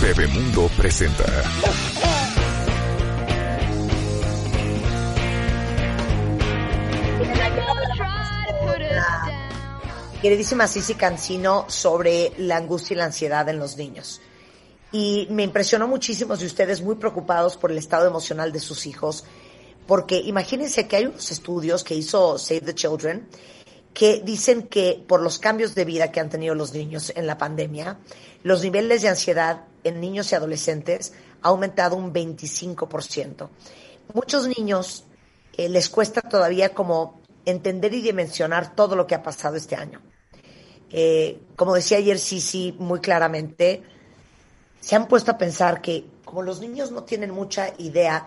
Bebemundo 0.00 0.70
presenta. 0.78 1.24
Queridísima 10.22 10.66
Sisi 10.66 10.94
Cancino 10.94 11.66
sobre 11.68 12.32
la 12.38 12.56
angustia 12.56 12.94
y 12.94 12.96
la 12.96 13.04
ansiedad 13.04 13.46
en 13.50 13.58
los 13.58 13.76
niños. 13.76 14.22
Y 14.90 15.28
me 15.30 15.42
impresionó 15.42 15.86
muchísimo 15.86 16.34
de 16.36 16.46
ustedes 16.46 16.80
muy 16.80 16.96
preocupados 16.96 17.58
por 17.58 17.70
el 17.70 17.76
estado 17.76 18.06
emocional 18.06 18.52
de 18.52 18.60
sus 18.60 18.86
hijos, 18.86 19.24
porque 19.86 20.16
imagínense 20.16 20.88
que 20.88 20.96
hay 20.96 21.06
unos 21.06 21.30
estudios 21.30 21.84
que 21.84 21.94
hizo 21.94 22.38
Save 22.38 22.62
the 22.62 22.74
Children 22.74 23.28
que 23.92 24.22
dicen 24.24 24.62
que 24.62 25.02
por 25.06 25.20
los 25.20 25.38
cambios 25.38 25.74
de 25.74 25.84
vida 25.84 26.12
que 26.12 26.20
han 26.20 26.30
tenido 26.30 26.54
los 26.54 26.72
niños 26.72 27.12
en 27.16 27.26
la 27.26 27.38
pandemia, 27.38 27.98
los 28.42 28.62
niveles 28.62 29.02
de 29.02 29.08
ansiedad 29.08 29.64
en 29.84 30.00
niños 30.00 30.32
y 30.32 30.34
adolescentes 30.34 31.12
ha 31.42 31.48
aumentado 31.48 31.96
un 31.96 32.12
25%. 32.12 33.48
Muchos 34.14 34.48
niños 34.48 35.04
eh, 35.56 35.68
les 35.68 35.88
cuesta 35.88 36.20
todavía 36.22 36.74
como 36.74 37.20
entender 37.44 37.94
y 37.94 38.02
dimensionar 38.02 38.74
todo 38.74 38.96
lo 38.96 39.06
que 39.06 39.14
ha 39.14 39.22
pasado 39.22 39.56
este 39.56 39.76
año. 39.76 40.00
Eh, 40.90 41.40
como 41.56 41.74
decía 41.74 41.98
ayer 41.98 42.18
Sisi 42.18 42.74
muy 42.78 43.00
claramente, 43.00 43.82
se 44.80 44.96
han 44.96 45.06
puesto 45.06 45.30
a 45.30 45.38
pensar 45.38 45.80
que 45.80 46.04
como 46.24 46.42
los 46.42 46.60
niños 46.60 46.90
no 46.90 47.04
tienen 47.04 47.30
mucha 47.30 47.72
idea 47.78 48.26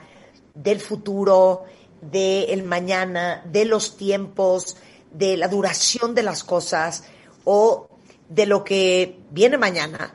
del 0.54 0.80
futuro, 0.80 1.64
del 2.02 2.64
mañana, 2.64 3.44
de 3.46 3.66
los 3.66 3.98
tiempos, 3.98 4.78
de 5.12 5.38
la 5.38 5.48
duración 5.48 6.16
de 6.16 6.24
las 6.24 6.44
cosas 6.44 7.04
o 7.46 7.88
de 8.30 8.46
lo 8.46 8.64
que 8.64 9.20
viene 9.32 9.58
mañana, 9.58 10.14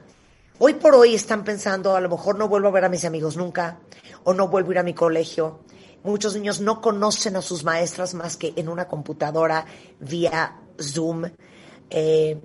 hoy 0.59 0.75
por 0.75 0.95
hoy 0.95 1.15
están 1.15 1.45
pensando, 1.45 1.97
a 1.97 2.01
lo 2.01 2.09
mejor 2.09 2.39
no 2.39 2.49
vuelvo 2.49 2.69
a 2.69 2.73
ver 2.73 2.85
a 2.85 2.89
mis 2.89 3.05
amigos 3.05 3.37
nunca, 3.37 3.81
o 4.25 4.35
no 4.35 4.49
vuelvo 4.49 4.71
a 4.71 4.73
ir 4.75 4.79
a 4.79 4.83
mi 4.83 4.95
colegio. 4.95 5.61
Muchos 6.05 6.35
niños 6.35 6.61
no 6.61 6.81
conocen 6.81 7.37
a 7.37 7.43
sus 7.43 7.65
maestras 7.65 8.15
más 8.15 8.37
que 8.37 8.53
en 8.57 8.69
una 8.69 8.87
computadora 8.87 9.67
vía 10.01 10.61
Zoom. 10.81 11.25
Eh, 11.91 12.41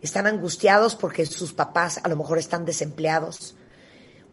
están 0.00 0.26
angustiados 0.26 0.94
porque 0.94 1.26
sus 1.26 1.52
papás 1.52 2.00
a 2.02 2.08
lo 2.08 2.16
mejor 2.16 2.38
están 2.38 2.64
desempleados 2.64 3.56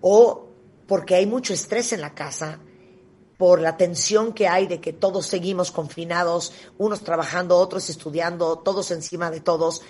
o 0.02 0.50
porque 0.88 1.16
hay 1.16 1.26
mucho 1.26 1.54
estrés 1.54 1.94
en 1.94 2.02
la 2.02 2.14
casa 2.14 2.60
por 3.38 3.62
la 3.62 3.78
tensión 3.78 4.34
que 4.34 4.48
hay 4.48 4.68
de 4.68 4.80
que 4.80 4.94
todos 4.94 5.26
seguimos 5.26 5.72
confinados, 5.72 6.54
unos 6.78 7.02
trabajando, 7.02 7.58
otros 7.58 7.90
estudiando, 7.90 8.60
todos 8.60 8.92
encima 8.92 9.32
de 9.32 9.40
todos. 9.40 9.82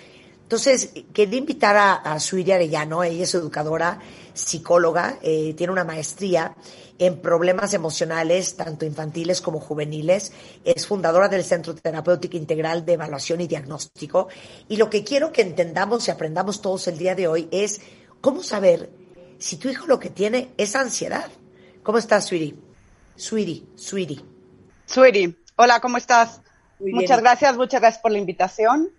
Entonces, 0.44 0.90
quería 1.12 1.38
invitar 1.38 1.76
a, 1.76 1.94
a 1.94 2.20
Suiri 2.20 2.52
Arellano, 2.52 3.02
ella 3.02 3.24
es 3.24 3.34
educadora, 3.34 3.98
psicóloga, 4.34 5.18
eh, 5.22 5.54
tiene 5.56 5.72
una 5.72 5.84
maestría 5.84 6.54
en 6.98 7.20
problemas 7.20 7.72
emocionales, 7.74 8.54
tanto 8.54 8.84
infantiles 8.84 9.40
como 9.40 9.58
juveniles, 9.58 10.32
es 10.64 10.86
fundadora 10.86 11.28
del 11.28 11.44
Centro 11.44 11.74
Terapéutico 11.74 12.36
Integral 12.36 12.84
de 12.84 12.92
Evaluación 12.92 13.40
y 13.40 13.46
Diagnóstico. 13.46 14.28
Y 14.68 14.76
lo 14.76 14.90
que 14.90 15.02
quiero 15.02 15.32
que 15.32 15.42
entendamos 15.42 16.06
y 16.06 16.10
aprendamos 16.10 16.60
todos 16.60 16.86
el 16.88 16.98
día 16.98 17.14
de 17.14 17.26
hoy 17.26 17.48
es 17.50 17.80
cómo 18.20 18.42
saber 18.42 18.90
si 19.38 19.56
tu 19.56 19.68
hijo 19.68 19.86
lo 19.86 19.98
que 19.98 20.10
tiene 20.10 20.52
es 20.56 20.76
ansiedad. 20.76 21.30
¿Cómo 21.82 21.98
estás, 21.98 22.26
Suiri? 22.26 22.54
Suiri, 23.16 23.66
Suiri. 23.76 24.24
Suiri, 24.86 25.36
hola, 25.56 25.80
¿cómo 25.80 25.96
estás? 25.96 26.42
Muy 26.78 26.90
bien. 26.90 27.02
Muchas 27.02 27.20
gracias, 27.20 27.56
muchas 27.56 27.80
gracias 27.80 28.02
por 28.02 28.12
la 28.12 28.18
invitación. 28.18 28.90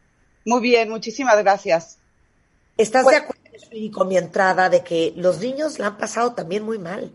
Muy 0.45 0.61
bien, 0.61 0.89
muchísimas 0.89 1.37
gracias. 1.37 1.97
¿Estás 2.77 3.03
Pues- 3.03 3.15
de 3.15 3.21
acuerdo, 3.23 3.41
Suiri, 3.57 3.89
con 3.89 4.07
mi 4.07 4.17
entrada 4.17 4.69
de 4.69 4.83
que 4.83 5.13
los 5.15 5.39
niños 5.39 5.79
la 5.79 5.87
han 5.87 5.97
pasado 5.97 6.33
también 6.33 6.63
muy 6.63 6.77
mal? 6.77 7.11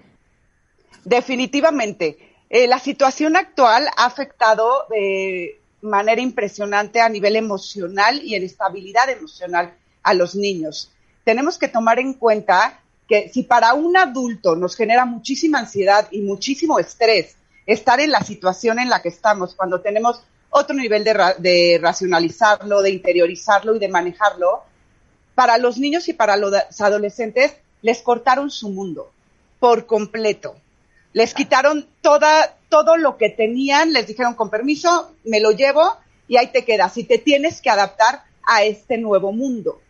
Definitivamente. 1.04 2.18
Eh, 2.48 2.66
la 2.66 2.78
situación 2.78 3.36
actual 3.36 3.88
ha 3.96 4.06
afectado 4.06 4.84
de 4.90 5.60
manera 5.82 6.20
impresionante 6.20 7.00
a 7.00 7.08
nivel 7.08 7.36
emocional 7.36 8.20
y 8.22 8.34
en 8.34 8.42
estabilidad 8.42 9.08
emocional 9.08 9.74
a 10.02 10.14
los 10.14 10.34
niños. 10.34 10.90
Tenemos 11.24 11.56
que 11.58 11.68
tomar 11.68 11.98
en 12.00 12.14
cuenta 12.14 12.80
que 13.08 13.30
si 13.32 13.44
para 13.44 13.74
un 13.74 13.96
adulto 13.96 14.56
nos 14.56 14.76
genera 14.76 15.04
muchísima 15.04 15.60
ansiedad 15.60 16.08
y 16.10 16.20
muchísimo 16.22 16.78
estrés 16.78 17.36
estar 17.66 18.00
en 18.00 18.10
la 18.10 18.22
situación 18.22 18.78
en 18.78 18.88
la 18.88 19.00
que 19.00 19.08
estamos, 19.10 19.54
cuando 19.54 19.80
tenemos 19.80 20.22
otro 20.50 20.74
nivel 20.76 21.04
de, 21.04 21.12
ra- 21.14 21.34
de 21.34 21.78
racionalizarlo, 21.80 22.82
de 22.82 22.90
interiorizarlo 22.90 23.76
y 23.76 23.78
de 23.78 23.88
manejarlo, 23.88 24.62
para 25.34 25.58
los 25.58 25.78
niños 25.78 26.08
y 26.08 26.12
para 26.12 26.36
los 26.36 26.52
adolescentes 26.80 27.56
les 27.82 28.02
cortaron 28.02 28.50
su 28.50 28.68
mundo 28.70 29.10
por 29.58 29.86
completo. 29.86 30.56
Les 31.12 31.34
quitaron 31.34 31.88
toda, 32.02 32.56
todo 32.68 32.96
lo 32.96 33.16
que 33.16 33.30
tenían, 33.30 33.92
les 33.92 34.06
dijeron 34.06 34.34
con 34.34 34.50
permiso, 34.50 35.12
me 35.24 35.40
lo 35.40 35.50
llevo 35.50 35.96
y 36.28 36.36
ahí 36.36 36.48
te 36.48 36.64
quedas. 36.64 36.96
Y 36.98 37.04
te 37.04 37.18
tienes 37.18 37.60
que 37.60 37.70
adaptar 37.70 38.22
a 38.46 38.62
este 38.64 38.98
nuevo 38.98 39.32
mundo. 39.32 39.80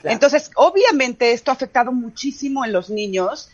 Claro. 0.00 0.14
Entonces, 0.14 0.50
obviamente 0.54 1.32
esto 1.32 1.50
ha 1.50 1.54
afectado 1.54 1.92
muchísimo 1.92 2.64
en 2.64 2.72
los 2.72 2.90
niños. 2.90 3.50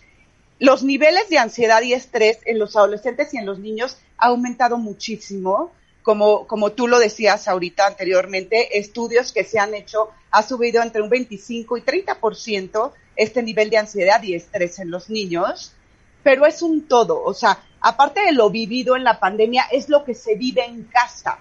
Los 0.59 0.83
niveles 0.85 1.29
de 1.29 1.39
ansiedad 1.39 1.83
y 1.83 1.93
estrés 1.93 2.39
en 2.45 2.59
los 2.59 2.77
adolescentes 2.77 3.33
y 3.35 3.39
en 3.39 3.47
los 3.47 3.59
niños 3.59 3.97
ha 4.19 4.27
aumentado 4.29 4.77
muchísimo. 4.77 5.73
Como, 6.03 6.47
como 6.47 6.73
tú 6.73 6.89
lo 6.89 6.99
decías 6.99 7.47
ahorita 7.49 7.87
anteriormente, 7.87 8.79
estudios 8.79 9.33
que 9.33 9.45
se 9.45 9.59
han 9.59 9.75
hecho 9.75 10.11
ha 10.31 10.43
subido 10.43 10.83
entre 10.83 11.03
un 11.03 11.09
25 11.09 11.77
y 11.77 11.83
30% 11.83 12.93
este 13.15 13.43
nivel 13.43 13.71
de 13.71 13.79
ansiedad 13.79 14.23
y 14.23 14.35
estrés 14.35 14.79
en 14.79 14.91
los 14.91 15.11
niños 15.11 15.75
pero 16.23 16.47
es 16.47 16.63
un 16.63 16.87
todo, 16.87 17.23
o 17.23 17.35
sea, 17.35 17.59
aparte 17.81 18.21
de 18.23 18.33
lo 18.33 18.51
vivido 18.51 18.97
en 18.97 19.05
la 19.05 19.19
pandemia, 19.19 19.65
es 19.73 19.89
lo 19.89 20.05
que 20.05 20.15
se 20.15 20.37
vive 20.37 20.65
en 20.65 20.85
casa. 20.85 21.39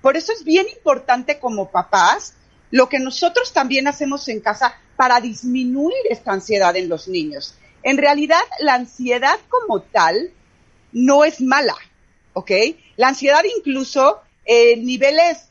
Por 0.00 0.16
eso 0.16 0.32
es 0.32 0.44
bien 0.44 0.66
importante 0.74 1.38
como 1.38 1.70
papás 1.70 2.34
lo 2.70 2.88
que 2.88 2.98
nosotros 2.98 3.52
también 3.52 3.86
hacemos 3.86 4.28
en 4.28 4.40
casa 4.40 4.74
para 4.96 5.20
disminuir 5.20 5.96
esta 6.08 6.32
ansiedad 6.32 6.74
en 6.76 6.88
los 6.88 7.08
niños. 7.08 7.54
En 7.82 7.98
realidad, 7.98 8.42
la 8.60 8.74
ansiedad 8.74 9.38
como 9.48 9.82
tal 9.82 10.30
no 10.92 11.24
es 11.24 11.40
mala, 11.40 11.76
¿ok? 12.32 12.50
La 12.96 13.08
ansiedad 13.08 13.42
incluso 13.56 14.20
en 14.44 14.84
niveles 14.84 15.48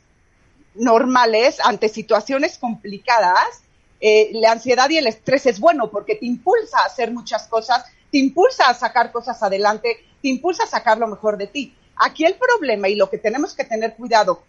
normales, 0.74 1.58
ante 1.64 1.88
situaciones 1.88 2.58
complicadas, 2.58 3.62
eh, 4.00 4.30
la 4.34 4.52
ansiedad 4.52 4.90
y 4.90 4.98
el 4.98 5.06
estrés 5.06 5.46
es 5.46 5.60
bueno 5.60 5.90
porque 5.90 6.16
te 6.16 6.26
impulsa 6.26 6.80
a 6.80 6.86
hacer 6.86 7.10
muchas 7.10 7.46
cosas, 7.46 7.84
te 8.10 8.18
impulsa 8.18 8.68
a 8.68 8.74
sacar 8.74 9.12
cosas 9.12 9.42
adelante, 9.42 10.04
te 10.20 10.28
impulsa 10.28 10.64
a 10.64 10.68
sacar 10.68 10.98
lo 10.98 11.06
mejor 11.06 11.36
de 11.36 11.46
ti. 11.46 11.74
Aquí 11.96 12.24
el 12.24 12.34
problema 12.34 12.88
y 12.88 12.96
lo 12.96 13.08
que 13.08 13.18
tenemos 13.18 13.54
que 13.54 13.64
tener 13.64 13.94
cuidado 13.94 14.42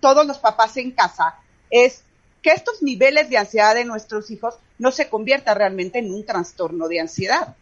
todos 0.00 0.26
los 0.26 0.38
papás 0.38 0.76
en 0.76 0.92
casa 0.92 1.36
es 1.70 2.02
que 2.42 2.50
estos 2.50 2.82
niveles 2.82 3.28
de 3.28 3.38
ansiedad 3.38 3.74
de 3.74 3.84
nuestros 3.84 4.30
hijos 4.30 4.54
no 4.78 4.92
se 4.92 5.08
convierta 5.08 5.54
realmente 5.54 5.98
en 5.98 6.12
un 6.12 6.24
trastorno 6.24 6.88
de 6.88 7.00
ansiedad. 7.00 7.54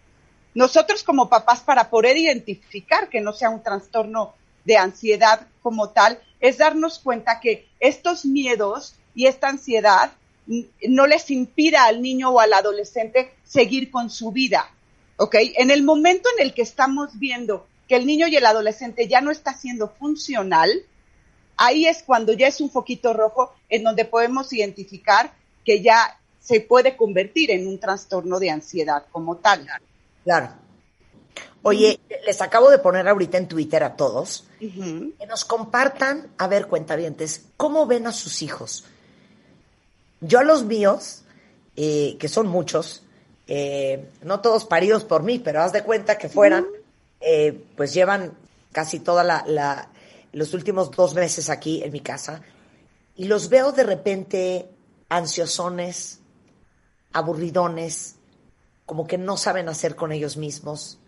Nosotros 0.54 1.02
como 1.04 1.28
papás 1.28 1.60
para 1.60 1.90
poder 1.90 2.16
identificar 2.16 3.08
que 3.08 3.20
no 3.20 3.32
sea 3.32 3.50
un 3.50 3.62
trastorno 3.62 4.34
de 4.68 4.76
ansiedad 4.76 5.46
como 5.62 5.88
tal, 5.88 6.20
es 6.40 6.58
darnos 6.58 6.98
cuenta 6.98 7.40
que 7.40 7.66
estos 7.80 8.26
miedos 8.26 8.94
y 9.14 9.26
esta 9.26 9.48
ansiedad 9.48 10.12
no 10.46 11.06
les 11.06 11.30
impida 11.30 11.86
al 11.86 12.02
niño 12.02 12.30
o 12.30 12.38
al 12.38 12.52
adolescente 12.52 13.34
seguir 13.44 13.90
con 13.90 14.10
su 14.10 14.30
vida. 14.30 14.70
¿Ok? 15.16 15.36
En 15.56 15.70
el 15.70 15.82
momento 15.82 16.28
en 16.36 16.44
el 16.44 16.54
que 16.54 16.62
estamos 16.62 17.18
viendo 17.18 17.66
que 17.88 17.96
el 17.96 18.06
niño 18.06 18.28
y 18.28 18.36
el 18.36 18.44
adolescente 18.44 19.08
ya 19.08 19.22
no 19.22 19.30
está 19.30 19.54
siendo 19.54 19.88
funcional, 19.88 20.70
ahí 21.56 21.86
es 21.86 22.02
cuando 22.02 22.34
ya 22.34 22.46
es 22.46 22.60
un 22.60 22.70
foquito 22.70 23.14
rojo 23.14 23.54
en 23.70 23.84
donde 23.84 24.04
podemos 24.04 24.52
identificar 24.52 25.32
que 25.64 25.80
ya 25.80 26.20
se 26.40 26.60
puede 26.60 26.94
convertir 26.94 27.50
en 27.50 27.66
un 27.66 27.80
trastorno 27.80 28.38
de 28.38 28.50
ansiedad 28.50 29.06
como 29.10 29.38
tal. 29.38 29.66
Claro. 30.24 30.67
Oye, 31.62 32.00
les 32.24 32.40
acabo 32.40 32.70
de 32.70 32.78
poner 32.78 33.08
ahorita 33.08 33.36
en 33.38 33.48
Twitter 33.48 33.82
a 33.82 33.96
todos 33.96 34.44
que 34.60 35.26
nos 35.28 35.44
compartan, 35.44 36.28
a 36.38 36.46
ver, 36.46 36.66
cuentavientes, 36.66 37.46
cómo 37.56 37.86
ven 37.86 38.06
a 38.06 38.12
sus 38.12 38.42
hijos. 38.42 38.84
Yo 40.20 40.38
a 40.38 40.44
los 40.44 40.64
míos 40.64 41.22
eh, 41.76 42.16
que 42.18 42.28
son 42.28 42.48
muchos, 42.48 43.02
eh, 43.46 44.10
no 44.22 44.40
todos 44.40 44.64
paridos 44.64 45.04
por 45.04 45.22
mí, 45.22 45.38
pero 45.38 45.62
haz 45.62 45.72
de 45.72 45.84
cuenta 45.84 46.18
que 46.18 46.28
fueran, 46.28 46.66
eh, 47.20 47.64
pues 47.76 47.94
llevan 47.94 48.32
casi 48.72 48.98
toda 49.00 49.22
la, 49.22 49.44
la, 49.46 49.88
los 50.32 50.54
últimos 50.54 50.90
dos 50.90 51.14
meses 51.14 51.50
aquí 51.50 51.82
en 51.82 51.92
mi 51.92 52.00
casa, 52.00 52.42
y 53.14 53.24
los 53.24 53.48
veo 53.48 53.72
de 53.72 53.84
repente 53.84 54.68
ansiosones, 55.08 56.20
aburridones, 57.12 58.16
como 58.84 59.06
que 59.06 59.18
no 59.18 59.36
saben 59.36 59.68
hacer 59.68 59.96
con 59.96 60.12
ellos 60.12 60.36
mismos. 60.36 60.98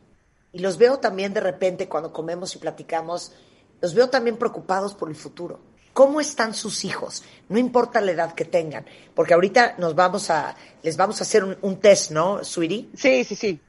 Y 0.52 0.58
los 0.58 0.78
veo 0.78 0.98
también 0.98 1.32
de 1.32 1.40
repente 1.40 1.88
cuando 1.88 2.12
comemos 2.12 2.54
y 2.54 2.58
platicamos, 2.58 3.32
los 3.80 3.94
veo 3.94 4.10
también 4.10 4.36
preocupados 4.36 4.94
por 4.94 5.08
el 5.08 5.16
futuro. 5.16 5.60
¿Cómo 5.92 6.20
están 6.20 6.54
sus 6.54 6.84
hijos? 6.84 7.24
No 7.48 7.58
importa 7.58 8.00
la 8.00 8.12
edad 8.12 8.34
que 8.34 8.44
tengan, 8.44 8.86
porque 9.14 9.34
ahorita 9.34 9.74
nos 9.78 9.94
vamos 9.94 10.30
a, 10.30 10.56
les 10.82 10.96
vamos 10.96 11.20
a 11.20 11.24
hacer 11.24 11.58
un, 11.60 11.80
test, 11.80 12.12
¿no, 12.12 12.44
Sweetie? 12.44 12.88
Sí, 12.96 13.24
sí, 13.24 13.34
sí. 13.34 13.60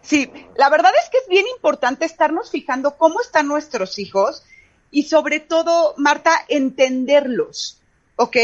Sí, 0.00 0.32
la 0.56 0.70
verdad 0.70 0.92
es 1.02 1.10
que 1.10 1.18
es 1.18 1.28
bien 1.28 1.44
importante 1.54 2.04
estarnos 2.04 2.50
fijando 2.50 2.96
cómo 2.96 3.20
están 3.20 3.48
nuestros 3.48 3.98
hijos 3.98 4.44
y 4.90 5.02
sobre 5.04 5.40
todo, 5.40 5.94
Marta, 5.96 6.32
entenderlos, 6.48 7.80
¿ok? 8.16 8.36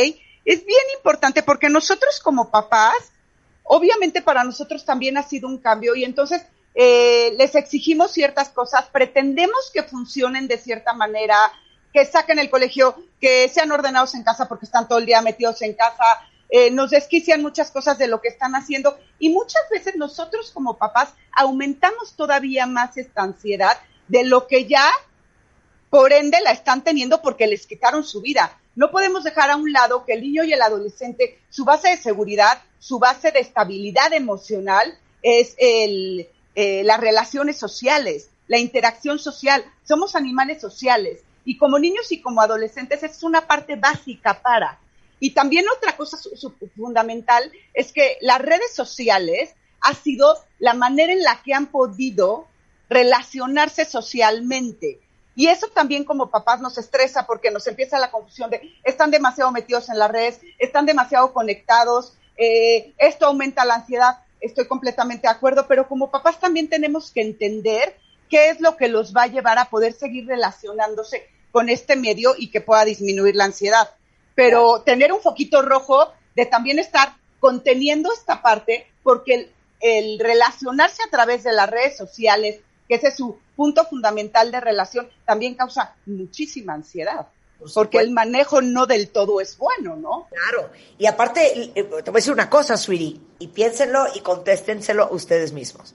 Es 0.45 0.67
bien 0.67 0.83
importante 0.97 1.43
porque 1.43 1.71
nosotros 1.71 2.21
como 2.21 2.51
papás, 2.51 3.13
obviamente 3.63 4.21
para 4.21 4.43
nosotros 4.43 4.85
también 4.85 5.17
ha 5.17 5.23
sido 5.23 5.49
un 5.49 5.59
cambio 5.59 5.95
y 5.95 6.05
entonces 6.05 6.45
eh, 6.75 7.35
les 7.39 7.55
exigimos 7.55 8.13
ciertas 8.13 8.49
cosas, 8.49 8.87
pretendemos 8.93 9.71
que 9.73 9.83
funcionen 9.83 10.49
de 10.49 10.59
cierta 10.59 10.93
manera, 10.93 11.37
que 11.93 12.05
saquen 12.05 12.39
el 12.39 12.51
colegio, 12.51 12.97
que 13.21 13.49
sean 13.49 13.71
ordenados 13.71 14.15
en 14.15 14.25
casa 14.25 14.49
porque 14.49 14.67
están 14.67 14.89
todo 14.89 14.99
el 14.99 15.07
día 15.07 15.23
metidos 15.23 15.63
en 15.63 15.75
casa, 15.75 16.05
eh, 16.49 16.71
nos 16.71 16.91
desquician 16.91 17.43
muchas 17.43 17.71
cosas 17.71 17.99
de 17.99 18.09
lo 18.09 18.21
que 18.21 18.29
están 18.29 18.55
haciendo 18.55 18.99
y 19.19 19.31
muchas 19.31 19.63
veces 19.71 19.97
nosotros 19.97 20.51
como 20.51 20.77
papás 20.77 21.15
aumentamos 21.33 22.15
todavía 22.15 22.67
más 22.67 22.97
esta 22.97 23.23
ansiedad 23.23 23.79
de 24.09 24.25
lo 24.25 24.47
que 24.47 24.67
ya 24.67 24.91
por 25.91 26.13
ende 26.13 26.41
la 26.43 26.51
están 26.51 26.83
teniendo 26.83 27.23
porque 27.23 27.47
les 27.47 27.67
quitaron 27.67 28.05
su 28.05 28.21
vida. 28.21 28.59
No 28.75 28.91
podemos 28.91 29.23
dejar 29.23 29.51
a 29.51 29.57
un 29.57 29.73
lado 29.73 30.05
que 30.05 30.15
el 30.15 30.23
niño 30.23 30.43
y 30.43 30.53
el 30.53 30.61
adolescente, 30.61 31.39
su 31.51 31.65
base 31.65 31.91
de 31.91 31.97
seguridad, 31.97 32.61
su 32.81 32.99
base 32.99 33.31
de 33.31 33.39
estabilidad 33.39 34.13
emocional 34.13 34.99
es 35.23 35.55
el, 35.59 36.29
eh, 36.55 36.83
las 36.85 37.01
relaciones 37.01 37.59
sociales, 37.59 38.31
la 38.47 38.59
interacción 38.59 39.19
social. 39.19 39.65
Somos 39.85 40.15
animales 40.15 40.61
sociales 40.61 41.21
y 41.45 41.59
como 41.59 41.79
niños 41.79 42.11
y 42.13 42.21
como 42.21 42.41
adolescentes 42.41 43.03
es 43.03 43.23
una 43.23 43.47
parte 43.47 43.77
básica 43.77 44.41
para. 44.41 44.79
Y 45.21 45.31
también 45.31 45.65
otra 45.77 45.97
cosa 45.97 46.19
fundamental 46.77 47.51
es 47.73 47.93
que 47.93 48.19
las 48.21 48.41
redes 48.41 48.75
sociales 48.75 49.55
ha 49.81 49.95
sido 49.95 50.39
la 50.59 50.75
manera 50.75 51.13
en 51.13 51.23
la 51.23 51.43
que 51.43 51.55
han 51.55 51.67
podido 51.67 52.47
relacionarse 52.89 53.85
socialmente. 53.85 55.01
Y 55.37 55.49
eso 55.49 55.69
también 55.69 56.05
como 56.05 56.31
papás 56.31 56.61
nos 56.61 56.79
estresa 56.79 57.27
porque 57.27 57.51
nos 57.51 57.67
empieza 57.67 57.99
la 57.99 58.11
confusión 58.11 58.51
de 58.51 58.73
están 58.85 59.11
demasiado 59.11 59.51
metidos 59.51 59.89
en 59.89 59.99
las 59.99 60.11
redes, 60.11 60.41
están 60.59 60.87
demasiado 60.87 61.33
conectados, 61.33 62.17
eh, 62.37 62.95
esto 62.99 63.27
aumenta 63.27 63.65
la 63.65 63.75
ansiedad, 63.75 64.19
estoy 64.45 64.67
completamente 64.67 65.27
de 65.27 65.33
acuerdo, 65.33 65.67
pero 65.67 65.89
como 65.89 66.11
papás 66.11 66.39
también 66.39 66.69
tenemos 66.69 67.11
que 67.11 67.23
entender 67.23 67.97
qué 68.29 68.51
es 68.51 68.61
lo 68.61 68.77
que 68.77 68.89
los 68.89 69.15
va 69.15 69.23
a 69.23 69.29
llevar 69.29 69.59
a 69.59 69.71
poder 69.71 69.93
seguir 69.93 70.27
relacionándose 70.27 71.29
con 71.51 71.69
este 71.69 71.97
medio 71.97 72.35
y 72.37 72.51
que 72.51 72.61
pueda 72.61 72.85
disminuir 72.85 73.37
la 73.37 73.45
ansiedad. 73.45 73.91
Pero 74.35 74.83
tener 74.83 75.13
un 75.13 75.21
foquito 75.21 75.63
rojo 75.63 76.13
de 76.35 76.47
también 76.47 76.79
estar 76.79 77.15
conteniendo 77.41 78.13
esta 78.13 78.43
parte, 78.43 78.87
porque 79.03 79.35
el, 79.35 79.53
el 79.81 80.19
relacionarse 80.19 81.03
a 81.07 81.11
través 81.11 81.45
de 81.45 81.53
las 81.53 81.71
redes 81.71 81.97
sociales, 81.97 82.61
que 82.89 82.97
ese 82.97 83.09
es 83.09 83.17
su 83.17 83.39
punto 83.55 83.85
fundamental 83.85 84.51
de 84.51 84.61
relación, 84.61 85.09
también 85.25 85.55
causa 85.55 85.95
muchísima 86.07 86.75
ansiedad. 86.75 87.29
Porque 87.73 87.99
el 87.99 88.11
manejo 88.11 88.61
no 88.61 88.87
del 88.87 89.11
todo 89.11 89.41
es 89.41 89.57
bueno, 89.57 89.97
¿no? 89.97 90.29
Claro. 90.31 90.71
Y 90.99 91.07
aparte, 91.07 91.73
te 91.75 91.83
voy 91.83 92.01
a 92.07 92.13
decir 92.13 92.33
una 92.33 92.51
cosa, 92.51 92.77
Sweetie, 92.77 93.21
y 93.39 93.49
piénsenlo 93.49 94.07
y 94.15 94.21
contéstenselo 94.21 95.09
ustedes 95.11 95.53
mismos. 95.53 95.95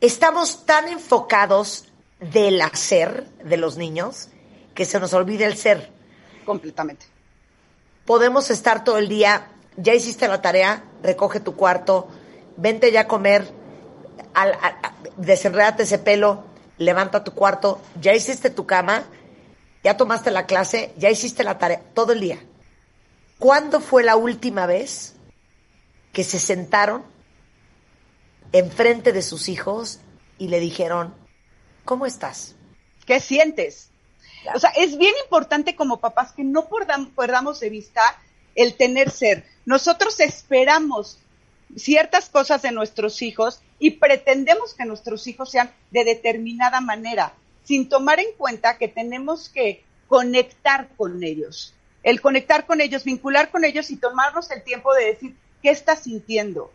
Estamos 0.00 0.64
tan 0.64 0.88
enfocados 0.88 1.84
del 2.20 2.60
hacer 2.60 3.24
de 3.44 3.56
los 3.56 3.76
niños 3.76 4.28
que 4.74 4.84
se 4.84 5.00
nos 5.00 5.12
olvida 5.12 5.46
el 5.46 5.56
ser. 5.56 5.90
Completamente. 6.44 7.06
Podemos 8.04 8.50
estar 8.50 8.84
todo 8.84 8.98
el 8.98 9.08
día, 9.08 9.48
ya 9.76 9.94
hiciste 9.94 10.26
la 10.28 10.42
tarea, 10.42 10.84
recoge 11.02 11.40
tu 11.40 11.56
cuarto, 11.56 12.08
vente 12.56 12.90
ya 12.90 13.02
a 13.02 13.08
comer, 13.08 13.48
al, 14.34 14.56
desenredate 15.16 15.84
ese 15.84 15.98
pelo, 15.98 16.44
levanta 16.78 17.24
tu 17.24 17.32
cuarto, 17.32 17.80
ya 18.00 18.14
hiciste 18.14 18.50
tu 18.50 18.66
cama, 18.66 19.04
ya 19.82 19.96
tomaste 19.96 20.30
la 20.30 20.46
clase, 20.46 20.92
ya 20.96 21.10
hiciste 21.10 21.44
la 21.44 21.58
tarea, 21.58 21.82
todo 21.94 22.12
el 22.12 22.20
día. 22.20 22.38
¿Cuándo 23.38 23.80
fue 23.80 24.04
la 24.04 24.16
última 24.16 24.66
vez 24.66 25.14
que 26.12 26.24
se 26.24 26.38
sentaron 26.38 27.04
enfrente 28.52 29.12
de 29.12 29.22
sus 29.22 29.48
hijos 29.48 30.00
y 30.38 30.48
le 30.48 30.60
dijeron, 30.60 31.14
¿cómo 31.84 32.06
estás? 32.06 32.54
¿Qué 33.06 33.18
sientes? 33.18 33.90
O 34.54 34.58
sea, 34.58 34.70
es 34.70 34.96
bien 34.98 35.14
importante 35.24 35.74
como 35.74 36.00
papás 36.00 36.32
que 36.32 36.44
no 36.44 36.68
perdamos 37.16 37.60
de 37.60 37.70
vista 37.70 38.02
el 38.54 38.76
tener 38.76 39.10
ser. 39.10 39.44
Nosotros 39.64 40.20
esperamos 40.20 41.18
ciertas 41.76 42.28
cosas 42.28 42.62
de 42.62 42.72
nuestros 42.72 43.22
hijos 43.22 43.62
y 43.78 43.92
pretendemos 43.92 44.74
que 44.74 44.84
nuestros 44.84 45.26
hijos 45.26 45.50
sean 45.50 45.72
de 45.90 46.04
determinada 46.04 46.80
manera, 46.80 47.34
sin 47.64 47.88
tomar 47.88 48.20
en 48.20 48.32
cuenta 48.36 48.78
que 48.78 48.88
tenemos 48.88 49.48
que 49.48 49.84
conectar 50.08 50.88
con 50.96 51.22
ellos. 51.22 51.74
El 52.02 52.20
conectar 52.20 52.66
con 52.66 52.80
ellos, 52.80 53.04
vincular 53.04 53.50
con 53.50 53.64
ellos 53.64 53.90
y 53.90 53.96
tomarnos 53.96 54.50
el 54.50 54.62
tiempo 54.62 54.92
de 54.94 55.06
decir, 55.06 55.36
¿qué 55.62 55.70
estás 55.70 56.00
sintiendo? 56.00 56.72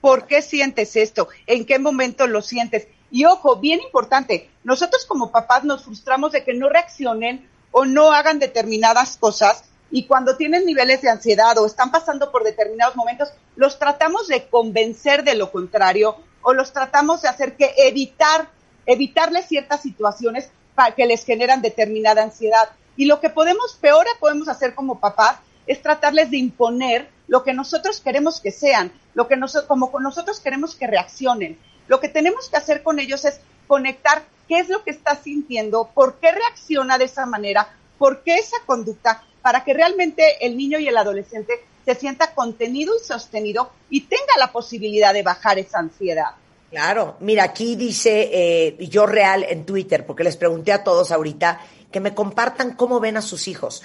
¿Por 0.00 0.26
qué 0.26 0.42
sientes 0.42 0.96
esto? 0.96 1.28
¿En 1.46 1.64
qué 1.64 1.78
momento 1.78 2.26
lo 2.26 2.42
sientes? 2.42 2.86
Y 3.10 3.24
ojo, 3.24 3.56
bien 3.56 3.80
importante, 3.80 4.50
nosotros 4.62 5.04
como 5.04 5.32
papás 5.32 5.64
nos 5.64 5.84
frustramos 5.84 6.32
de 6.32 6.44
que 6.44 6.54
no 6.54 6.68
reaccionen 6.68 7.48
o 7.72 7.84
no 7.84 8.12
hagan 8.12 8.38
determinadas 8.38 9.16
cosas 9.16 9.64
y 9.90 10.06
cuando 10.06 10.36
tienen 10.36 10.64
niveles 10.64 11.02
de 11.02 11.10
ansiedad 11.10 11.58
o 11.58 11.66
están 11.66 11.90
pasando 11.90 12.30
por 12.30 12.44
determinados 12.44 12.94
momentos, 12.94 13.32
los 13.56 13.78
tratamos 13.78 14.28
de 14.28 14.46
convencer 14.48 15.24
de 15.24 15.34
lo 15.34 15.50
contrario 15.50 16.16
o 16.42 16.54
los 16.54 16.72
tratamos 16.72 17.22
de 17.22 17.28
hacer 17.28 17.56
que 17.56 17.74
evitar, 17.76 18.48
evitarles 18.86 19.46
ciertas 19.46 19.82
situaciones 19.82 20.50
para 20.74 20.94
que 20.94 21.06
les 21.06 21.24
generan 21.24 21.62
determinada 21.62 22.22
ansiedad. 22.22 22.70
Y 22.96 23.06
lo 23.06 23.20
que 23.20 23.30
podemos, 23.30 23.76
peor 23.80 24.06
podemos 24.18 24.48
hacer 24.48 24.74
como 24.74 25.00
papás, 25.00 25.38
es 25.66 25.82
tratarles 25.82 26.30
de 26.30 26.38
imponer 26.38 27.08
lo 27.28 27.44
que 27.44 27.54
nosotros 27.54 28.00
queremos 28.00 28.40
que 28.40 28.50
sean, 28.50 28.92
lo 29.14 29.28
que 29.28 29.36
nosotros, 29.36 29.68
como 29.68 29.90
nosotros 30.00 30.40
queremos 30.40 30.74
que 30.74 30.86
reaccionen. 30.86 31.58
Lo 31.86 32.00
que 32.00 32.08
tenemos 32.08 32.48
que 32.48 32.56
hacer 32.56 32.82
con 32.82 32.98
ellos 32.98 33.24
es 33.24 33.40
conectar 33.66 34.24
qué 34.48 34.58
es 34.58 34.68
lo 34.68 34.82
que 34.82 34.90
está 34.90 35.14
sintiendo, 35.14 35.90
por 35.94 36.18
qué 36.18 36.32
reacciona 36.32 36.98
de 36.98 37.04
esa 37.04 37.26
manera, 37.26 37.68
por 37.98 38.22
qué 38.22 38.34
esa 38.34 38.56
conducta, 38.66 39.22
para 39.42 39.62
que 39.62 39.74
realmente 39.74 40.44
el 40.44 40.56
niño 40.56 40.78
y 40.78 40.88
el 40.88 40.96
adolescente 40.96 41.64
se 41.84 41.94
sienta 41.94 42.34
contenido 42.34 42.94
y 42.96 43.04
sostenido 43.04 43.70
y 43.88 44.02
tenga 44.02 44.36
la 44.38 44.52
posibilidad 44.52 45.14
de 45.14 45.22
bajar 45.22 45.58
esa 45.58 45.78
ansiedad. 45.78 46.34
Claro, 46.70 47.16
mira, 47.18 47.42
aquí 47.42 47.74
dice 47.74 48.30
eh, 48.32 48.86
yo 48.86 49.04
real 49.04 49.44
en 49.48 49.66
Twitter, 49.66 50.06
porque 50.06 50.22
les 50.22 50.36
pregunté 50.36 50.72
a 50.72 50.84
todos 50.84 51.10
ahorita 51.10 51.60
que 51.90 51.98
me 51.98 52.14
compartan 52.14 52.76
cómo 52.76 53.00
ven 53.00 53.16
a 53.16 53.22
sus 53.22 53.48
hijos. 53.48 53.82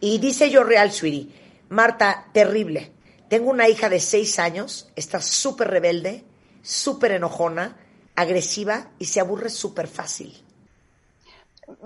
Y 0.00 0.18
dice 0.18 0.48
yo 0.48 0.62
real, 0.62 0.92
sweetie, 0.92 1.32
Marta, 1.68 2.28
terrible. 2.32 2.92
Tengo 3.28 3.50
una 3.50 3.68
hija 3.68 3.88
de 3.88 3.98
seis 3.98 4.38
años, 4.38 4.88
está 4.94 5.20
súper 5.20 5.68
rebelde, 5.68 6.24
súper 6.62 7.12
enojona, 7.12 7.76
agresiva 8.14 8.90
y 9.00 9.06
se 9.06 9.18
aburre 9.18 9.50
súper 9.50 9.88
fácil. 9.88 10.40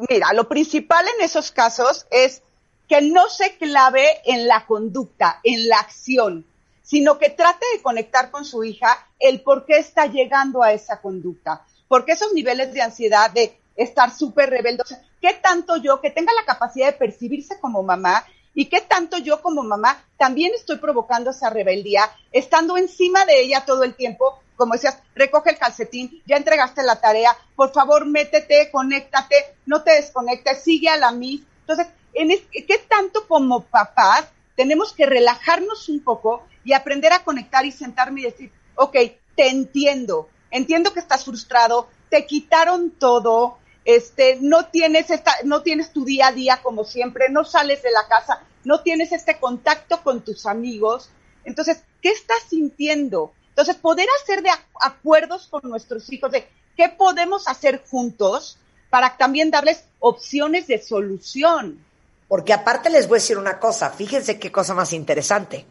Mira, 0.08 0.32
lo 0.34 0.48
principal 0.48 1.06
en 1.16 1.24
esos 1.24 1.50
casos 1.50 2.06
es 2.10 2.42
que 2.88 3.00
no 3.00 3.28
se 3.28 3.56
clave 3.56 4.06
en 4.26 4.46
la 4.46 4.66
conducta, 4.66 5.40
en 5.42 5.66
la 5.68 5.78
acción, 5.78 6.46
sino 6.82 7.18
que 7.18 7.30
trate 7.30 7.64
de 7.74 7.82
conectar 7.82 8.30
con 8.30 8.44
su 8.44 8.64
hija 8.64 9.06
el 9.18 9.40
por 9.40 9.64
qué 9.64 9.78
está 9.78 10.06
llegando 10.06 10.62
a 10.62 10.72
esa 10.72 11.00
conducta. 11.00 11.64
Porque 11.88 12.12
esos 12.12 12.32
niveles 12.32 12.72
de 12.72 12.82
ansiedad, 12.82 13.30
de 13.30 13.58
estar 13.76 14.10
súper 14.10 14.50
rebelde, 14.50 14.82
¿qué 15.20 15.34
tanto 15.34 15.76
yo, 15.76 16.00
que 16.00 16.10
tenga 16.10 16.32
la 16.34 16.44
capacidad 16.44 16.86
de 16.86 16.98
percibirse 16.98 17.58
como 17.60 17.82
mamá 17.82 18.24
y 18.54 18.66
qué 18.66 18.80
tanto 18.82 19.18
yo 19.18 19.40
como 19.40 19.62
mamá 19.62 20.04
también 20.18 20.52
estoy 20.54 20.76
provocando 20.76 21.30
esa 21.30 21.50
rebeldía, 21.50 22.10
estando 22.32 22.76
encima 22.76 23.24
de 23.24 23.40
ella 23.40 23.64
todo 23.64 23.82
el 23.84 23.94
tiempo, 23.94 24.40
como 24.56 24.74
decías, 24.74 24.98
recoge 25.14 25.50
el 25.50 25.58
calcetín, 25.58 26.22
ya 26.26 26.36
entregaste 26.36 26.82
la 26.82 27.00
tarea, 27.00 27.36
por 27.56 27.72
favor 27.72 28.06
métete, 28.06 28.70
conéctate, 28.70 29.56
no 29.66 29.82
te 29.82 29.92
desconectes, 29.92 30.62
sigue 30.62 30.88
a 30.88 30.96
la 30.96 31.12
misma. 31.12 31.46
Entonces, 31.60 31.86
en 32.14 32.28
¿qué 32.50 32.78
tanto 32.88 33.26
como 33.26 33.64
papás 33.64 34.26
tenemos 34.54 34.92
que 34.92 35.06
relajarnos 35.06 35.88
un 35.88 36.04
poco 36.04 36.44
y 36.64 36.72
aprender 36.72 37.12
a 37.12 37.24
conectar 37.24 37.64
y 37.64 37.72
sentarme 37.72 38.20
y 38.20 38.24
decir, 38.24 38.52
ok, 38.74 38.96
te 39.36 39.48
entiendo, 39.48 40.28
entiendo 40.50 40.92
que 40.92 41.00
estás 41.00 41.24
frustrado, 41.24 41.88
te 42.10 42.26
quitaron 42.26 42.90
todo, 42.90 43.58
este, 43.84 44.38
no 44.40 44.66
tienes 44.66 45.10
esta, 45.10 45.32
no 45.44 45.62
tienes 45.62 45.92
tu 45.92 46.04
día 46.04 46.28
a 46.28 46.32
día 46.32 46.60
como 46.62 46.84
siempre, 46.84 47.28
no 47.30 47.44
sales 47.44 47.82
de 47.82 47.90
la 47.90 48.06
casa, 48.08 48.42
no 48.64 48.82
tienes 48.82 49.12
este 49.12 49.38
contacto 49.38 50.02
con 50.02 50.22
tus 50.22 50.46
amigos. 50.46 51.10
Entonces, 51.44 51.82
¿qué 52.00 52.10
estás 52.10 52.42
sintiendo? 52.48 53.32
Entonces, 53.48 53.76
poder 53.76 54.06
hacer 54.22 54.42
de 54.42 54.50
acuerdos 54.80 55.48
con 55.48 55.62
nuestros 55.64 56.10
hijos 56.12 56.30
de 56.30 56.48
qué 56.76 56.88
podemos 56.88 57.48
hacer 57.48 57.82
juntos 57.90 58.58
para 58.90 59.16
también 59.16 59.50
darles 59.50 59.84
opciones 59.98 60.66
de 60.66 60.80
solución. 60.80 61.84
Porque 62.28 62.52
aparte 62.52 62.88
les 62.88 63.08
voy 63.08 63.16
a 63.16 63.20
decir 63.20 63.38
una 63.38 63.58
cosa, 63.58 63.90
fíjense 63.90 64.38
qué 64.38 64.52
cosa 64.52 64.74
más 64.74 64.92
interesante. 64.92 65.66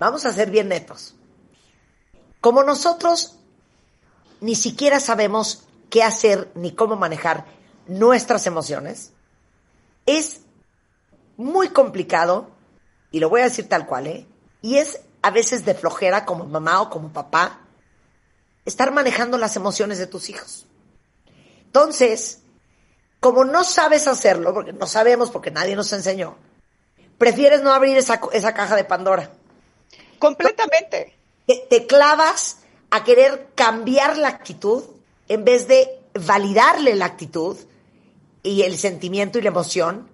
Vamos 0.00 0.24
a 0.24 0.32
ser 0.32 0.50
bien 0.50 0.68
netos. 0.68 1.14
Como 2.40 2.64
nosotros 2.64 3.36
ni 4.40 4.54
siquiera 4.54 4.98
sabemos 4.98 5.68
qué 5.90 6.02
hacer 6.02 6.50
ni 6.54 6.72
cómo 6.72 6.96
manejar 6.96 7.44
nuestras 7.86 8.46
emociones, 8.46 9.12
es 10.06 10.40
muy 11.36 11.68
complicado, 11.68 12.50
y 13.10 13.20
lo 13.20 13.28
voy 13.28 13.42
a 13.42 13.44
decir 13.44 13.68
tal 13.68 13.86
cual, 13.86 14.06
¿eh? 14.06 14.26
Y 14.62 14.78
es 14.78 15.02
a 15.20 15.30
veces 15.30 15.66
de 15.66 15.74
flojera 15.74 16.24
como 16.24 16.46
mamá 16.46 16.80
o 16.80 16.88
como 16.88 17.12
papá, 17.12 17.60
estar 18.64 18.92
manejando 18.92 19.36
las 19.36 19.54
emociones 19.56 19.98
de 19.98 20.06
tus 20.06 20.30
hijos. 20.30 20.66
Entonces, 21.66 22.40
como 23.20 23.44
no 23.44 23.64
sabes 23.64 24.06
hacerlo, 24.06 24.54
porque 24.54 24.72
no 24.72 24.86
sabemos, 24.86 25.30
porque 25.30 25.50
nadie 25.50 25.76
nos 25.76 25.92
enseñó, 25.92 26.38
prefieres 27.18 27.60
no 27.62 27.74
abrir 27.74 27.98
esa, 27.98 28.18
esa 28.32 28.54
caja 28.54 28.76
de 28.76 28.84
Pandora. 28.84 29.30
Completamente. 30.20 31.16
Te, 31.46 31.86
clavas 31.86 32.58
a 32.90 33.02
querer 33.02 33.48
cambiar 33.56 34.18
la 34.18 34.28
actitud 34.28 34.84
en 35.26 35.44
vez 35.44 35.66
de 35.66 35.98
validarle 36.14 36.94
la 36.94 37.06
actitud 37.06 37.56
y 38.42 38.62
el 38.62 38.78
sentimiento 38.78 39.38
y 39.38 39.42
la 39.42 39.48
emoción 39.48 40.08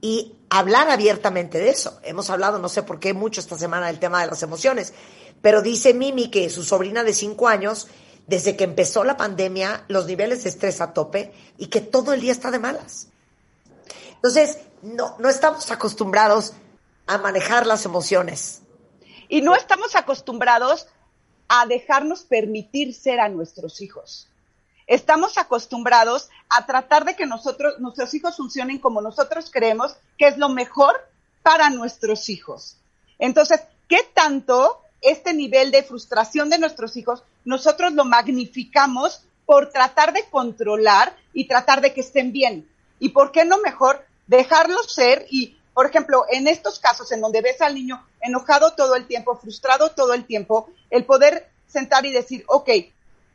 y 0.00 0.36
hablar 0.48 0.88
abiertamente 0.88 1.58
de 1.58 1.70
eso. 1.70 1.98
Hemos 2.04 2.30
hablado, 2.30 2.58
no 2.58 2.68
sé 2.68 2.84
por 2.84 3.00
qué, 3.00 3.12
mucho 3.14 3.40
esta 3.40 3.58
semana 3.58 3.88
del 3.88 3.98
tema 3.98 4.22
de 4.22 4.28
las 4.28 4.42
emociones, 4.42 4.94
pero 5.42 5.60
dice 5.60 5.92
Mimi 5.92 6.30
que 6.30 6.48
su 6.48 6.62
sobrina 6.62 7.02
de 7.02 7.12
cinco 7.12 7.48
años, 7.48 7.88
desde 8.28 8.56
que 8.56 8.64
empezó 8.64 9.02
la 9.02 9.16
pandemia, 9.16 9.84
los 9.88 10.06
niveles 10.06 10.44
de 10.44 10.50
estrés 10.50 10.80
a 10.80 10.92
tope 10.92 11.32
y 11.58 11.66
que 11.66 11.80
todo 11.80 12.12
el 12.12 12.20
día 12.20 12.32
está 12.32 12.50
de 12.52 12.60
malas. 12.60 13.08
Entonces, 14.14 14.58
no, 14.82 15.16
no 15.18 15.28
estamos 15.28 15.70
acostumbrados 15.72 16.52
a 17.06 17.18
manejar 17.18 17.66
las 17.66 17.84
emociones. 17.84 18.61
Y 19.32 19.40
no 19.40 19.54
estamos 19.54 19.96
acostumbrados 19.96 20.86
a 21.48 21.66
dejarnos 21.66 22.22
permitir 22.22 22.94
ser 22.94 23.18
a 23.20 23.28
nuestros 23.28 23.80
hijos 23.80 24.28
estamos 24.86 25.38
acostumbrados 25.38 26.28
a 26.48 26.66
tratar 26.66 27.04
de 27.04 27.16
que 27.16 27.24
nosotros, 27.24 27.78
nuestros 27.78 28.12
hijos 28.14 28.36
funcionen 28.36 28.78
como 28.78 29.00
nosotros 29.00 29.50
creemos 29.50 29.96
que 30.18 30.26
es 30.26 30.36
lo 30.36 30.48
mejor 30.48 30.94
para 31.42 31.70
nuestros 31.70 32.28
hijos. 32.28 32.76
Entonces, 33.18 33.60
¿qué 33.88 34.00
tanto 34.14 34.80
este 35.00 35.32
nivel 35.32 35.70
de 35.70 35.82
frustración 35.82 36.50
de 36.50 36.58
nuestros 36.58 36.96
hijos 36.96 37.22
nosotros 37.44 37.92
lo 37.92 38.04
magnificamos 38.04 39.22
por 39.46 39.70
tratar 39.70 40.12
de 40.12 40.24
controlar 40.26 41.16
y 41.32 41.48
tratar 41.48 41.80
de 41.80 41.92
que 41.94 42.02
estén 42.02 42.32
bien? 42.32 42.68
¿Y 42.98 43.10
por 43.10 43.32
qué 43.32 43.44
no 43.44 43.58
mejor 43.58 44.04
dejarlos 44.26 44.92
ser 44.92 45.26
y, 45.30 45.56
por 45.74 45.86
ejemplo, 45.86 46.24
en 46.30 46.48
estos 46.48 46.78
casos 46.78 47.10
en 47.12 47.20
donde 47.20 47.40
ves 47.40 47.60
al 47.60 47.74
niño 47.74 48.04
enojado 48.20 48.72
todo 48.72 48.94
el 48.94 49.06
tiempo, 49.06 49.38
frustrado 49.38 49.90
todo 49.90 50.12
el 50.12 50.26
tiempo, 50.26 50.68
el 50.90 51.04
poder 51.04 51.48
sentar 51.66 52.04
y 52.04 52.12
decir, 52.12 52.44
ok, 52.46 52.68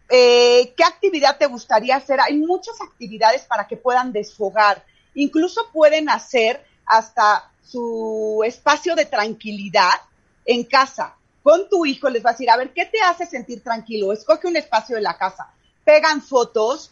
eh, 0.09 0.73
¿qué 0.77 0.83
actividad 0.83 1.37
te 1.37 1.47
gustaría 1.47 1.95
hacer? 1.95 2.19
Hay 2.21 2.37
muchas 2.37 2.79
actividades 2.81 3.43
para 3.43 3.67
que 3.67 3.75
puedan 3.75 4.13
desfogar. 4.13 4.83
Incluso 5.15 5.69
pueden 5.73 6.09
hacer 6.09 6.63
hasta 6.85 7.51
su 7.63 8.41
espacio 8.45 8.95
de 8.95 9.05
tranquilidad 9.05 10.01
en 10.45 10.63
casa. 10.63 11.15
Con 11.43 11.67
tu 11.69 11.85
hijo 11.85 12.09
les 12.09 12.23
va 12.23 12.29
a 12.29 12.33
decir, 12.33 12.49
a 12.49 12.57
ver, 12.57 12.71
¿qué 12.71 12.85
te 12.85 13.01
hace 13.01 13.25
sentir 13.25 13.63
tranquilo? 13.63 14.13
Escoge 14.13 14.47
un 14.47 14.55
espacio 14.55 14.95
de 14.95 15.01
la 15.01 15.17
casa. 15.17 15.51
Pegan 15.83 16.21
fotos, 16.21 16.91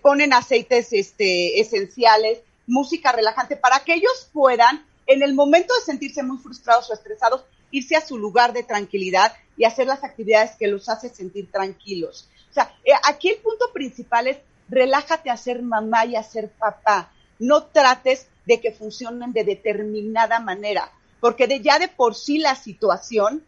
ponen 0.00 0.32
aceites 0.32 0.92
este, 0.92 1.60
esenciales, 1.60 2.40
música 2.66 3.12
relajante, 3.12 3.56
para 3.56 3.80
que 3.80 3.94
ellos 3.94 4.28
puedan, 4.32 4.86
en 5.06 5.22
el 5.22 5.34
momento 5.34 5.74
de 5.74 5.84
sentirse 5.84 6.22
muy 6.22 6.38
frustrados 6.38 6.90
o 6.90 6.94
estresados, 6.94 7.44
irse 7.70 7.96
a 7.96 8.06
su 8.06 8.18
lugar 8.18 8.52
de 8.52 8.62
tranquilidad 8.62 9.32
y 9.56 9.64
hacer 9.64 9.86
las 9.86 10.04
actividades 10.04 10.52
que 10.56 10.68
los 10.68 10.88
hace 10.88 11.08
sentir 11.08 11.50
tranquilos. 11.50 12.28
O 12.50 12.54
sea, 12.54 12.74
eh, 12.84 12.92
aquí 13.04 13.30
el 13.30 13.38
punto 13.38 13.72
principal 13.72 14.28
es 14.28 14.38
relájate 14.68 15.30
a 15.30 15.36
ser 15.36 15.62
mamá 15.62 16.06
y 16.06 16.16
a 16.16 16.22
ser 16.22 16.50
papá. 16.50 17.12
No 17.38 17.64
trates 17.64 18.28
de 18.46 18.60
que 18.60 18.72
funcionen 18.72 19.32
de 19.32 19.44
determinada 19.44 20.40
manera, 20.40 20.90
porque 21.20 21.46
de, 21.46 21.60
ya 21.60 21.78
de 21.78 21.88
por 21.88 22.14
sí 22.14 22.38
la 22.38 22.54
situación 22.54 23.44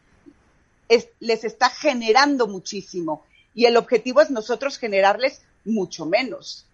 les 1.20 1.44
está 1.44 1.68
generando 1.68 2.46
muchísimo 2.46 3.24
y 3.54 3.64
el 3.66 3.76
objetivo 3.76 4.20
es 4.20 4.30
nosotros 4.30 4.78
generarles 4.78 5.42
mucho 5.64 6.06
menos. 6.06 6.66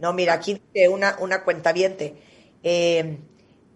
No, 0.00 0.12
mira, 0.12 0.34
aquí 0.34 0.62
una, 0.90 1.16
una 1.20 1.44
cuenta 1.44 1.72
viente. 1.72 2.16
Eh, 2.62 3.18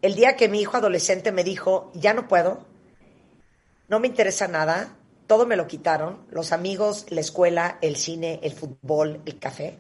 el 0.03 0.15
día 0.15 0.37
que 0.37 0.49
mi 0.49 0.61
hijo 0.61 0.77
adolescente 0.77 1.33
me 1.33 1.45
dijo, 1.45 1.91
ya 1.95 2.15
no 2.15 2.29
puedo, 2.29 2.67
no 3.89 4.01
me 4.01 4.09
interesa 4.09 4.49
nada, 4.49 4.97
todo 5.27 5.47
me 5.47 5.57
lo 5.57 5.67
quitaron, 5.67 6.27
los 6.31 6.53
amigos, 6.53 7.07
la 7.11 7.21
escuela, 7.21 7.79
el 7.81 7.97
cine, 7.97 8.41
el 8.43 8.53
fútbol, 8.53 9.23
el 9.25 9.39
café. 9.39 9.79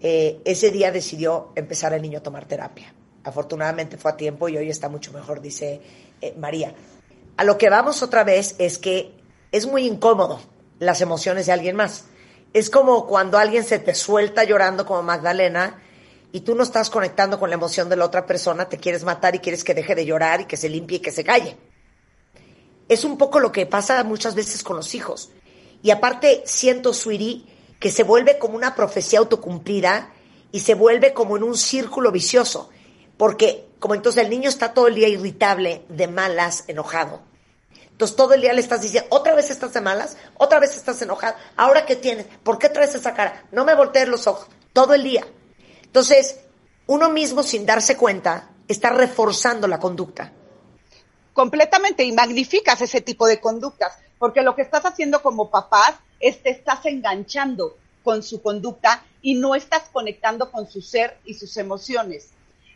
Eh, 0.00 0.40
ese 0.44 0.70
día 0.70 0.92
decidió 0.92 1.52
empezar 1.54 1.92
el 1.94 2.02
niño 2.02 2.18
a 2.18 2.22
tomar 2.22 2.46
terapia. 2.46 2.94
Afortunadamente 3.22 3.96
fue 3.96 4.10
a 4.10 4.16
tiempo 4.16 4.48
y 4.48 4.56
hoy 4.56 4.68
está 4.68 4.88
mucho 4.88 5.12
mejor, 5.12 5.40
dice 5.40 5.80
eh, 6.20 6.34
María. 6.38 6.74
A 7.36 7.44
lo 7.44 7.56
que 7.56 7.70
vamos 7.70 8.02
otra 8.02 8.24
vez 8.24 8.54
es 8.58 8.78
que 8.78 9.14
es 9.50 9.66
muy 9.66 9.86
incómodo 9.86 10.40
las 10.78 11.00
emociones 11.00 11.46
de 11.46 11.52
alguien 11.52 11.76
más. 11.76 12.04
Es 12.54 12.70
como 12.70 13.06
cuando 13.06 13.36
alguien 13.36 13.64
se 13.64 13.78
te 13.78 13.94
suelta 13.94 14.44
llorando 14.44 14.86
como 14.86 15.02
Magdalena 15.02 15.82
y 16.32 16.40
tú 16.40 16.54
no 16.54 16.62
estás 16.62 16.88
conectando 16.88 17.38
con 17.38 17.50
la 17.50 17.56
emoción 17.56 17.90
de 17.90 17.96
la 17.96 18.06
otra 18.06 18.24
persona, 18.24 18.70
te 18.70 18.78
quieres 18.78 19.04
matar 19.04 19.34
y 19.34 19.40
quieres 19.40 19.62
que 19.62 19.74
deje 19.74 19.94
de 19.94 20.06
llorar 20.06 20.40
y 20.40 20.44
que 20.46 20.56
se 20.56 20.70
limpie 20.70 20.96
y 20.96 21.00
que 21.00 21.12
se 21.12 21.22
calle 21.22 21.58
es 22.88 23.04
un 23.04 23.16
poco 23.16 23.40
lo 23.40 23.52
que 23.52 23.66
pasa 23.66 24.02
muchas 24.04 24.34
veces 24.34 24.62
con 24.62 24.76
los 24.76 24.94
hijos. 24.94 25.30
Y 25.82 25.90
aparte 25.90 26.42
siento, 26.46 26.92
Sweetie, 26.92 27.44
que 27.78 27.90
se 27.90 28.02
vuelve 28.02 28.38
como 28.38 28.56
una 28.56 28.74
profecía 28.74 29.18
autocumplida 29.18 30.12
y 30.52 30.60
se 30.60 30.74
vuelve 30.74 31.12
como 31.12 31.36
en 31.36 31.42
un 31.42 31.56
círculo 31.56 32.12
vicioso. 32.12 32.70
Porque 33.16 33.66
como 33.78 33.94
entonces 33.94 34.24
el 34.24 34.30
niño 34.30 34.48
está 34.48 34.72
todo 34.72 34.88
el 34.88 34.94
día 34.94 35.08
irritable, 35.08 35.82
de 35.88 36.08
malas, 36.08 36.64
enojado. 36.68 37.20
Entonces 37.94 38.16
todo 38.16 38.34
el 38.34 38.42
día 38.42 38.52
le 38.52 38.60
estás 38.60 38.82
diciendo, 38.82 39.08
otra 39.10 39.34
vez 39.34 39.50
estás 39.50 39.72
de 39.72 39.80
malas, 39.80 40.16
otra 40.36 40.60
vez 40.60 40.76
estás 40.76 41.00
enojado, 41.02 41.36
ahora 41.56 41.86
qué 41.86 41.96
tienes, 41.96 42.26
¿por 42.42 42.58
qué 42.58 42.68
traes 42.68 42.94
esa 42.94 43.14
cara? 43.14 43.44
No 43.52 43.64
me 43.64 43.74
voltees 43.74 44.08
los 44.08 44.26
ojos, 44.26 44.48
todo 44.72 44.94
el 44.94 45.04
día. 45.04 45.26
Entonces, 45.82 46.40
uno 46.86 47.08
mismo 47.08 47.42
sin 47.42 47.64
darse 47.64 47.96
cuenta 47.96 48.50
está 48.68 48.90
reforzando 48.90 49.68
la 49.68 49.78
conducta 49.78 50.32
completamente 51.34 52.04
y 52.04 52.12
magnificas 52.12 52.80
ese 52.80 53.02
tipo 53.02 53.26
de 53.26 53.40
conductas, 53.40 53.98
porque 54.18 54.40
lo 54.40 54.54
que 54.54 54.62
estás 54.62 54.86
haciendo 54.86 55.20
como 55.20 55.50
papás 55.50 55.96
es 56.20 56.42
te 56.42 56.50
estás 56.50 56.86
enganchando 56.86 57.76
con 58.02 58.22
su 58.22 58.40
conducta 58.40 59.04
y 59.20 59.34
no 59.34 59.54
estás 59.54 59.90
conectando 59.92 60.50
con 60.50 60.70
su 60.70 60.80
ser 60.80 61.18
y 61.24 61.34
sus 61.34 61.56
emociones. 61.56 62.30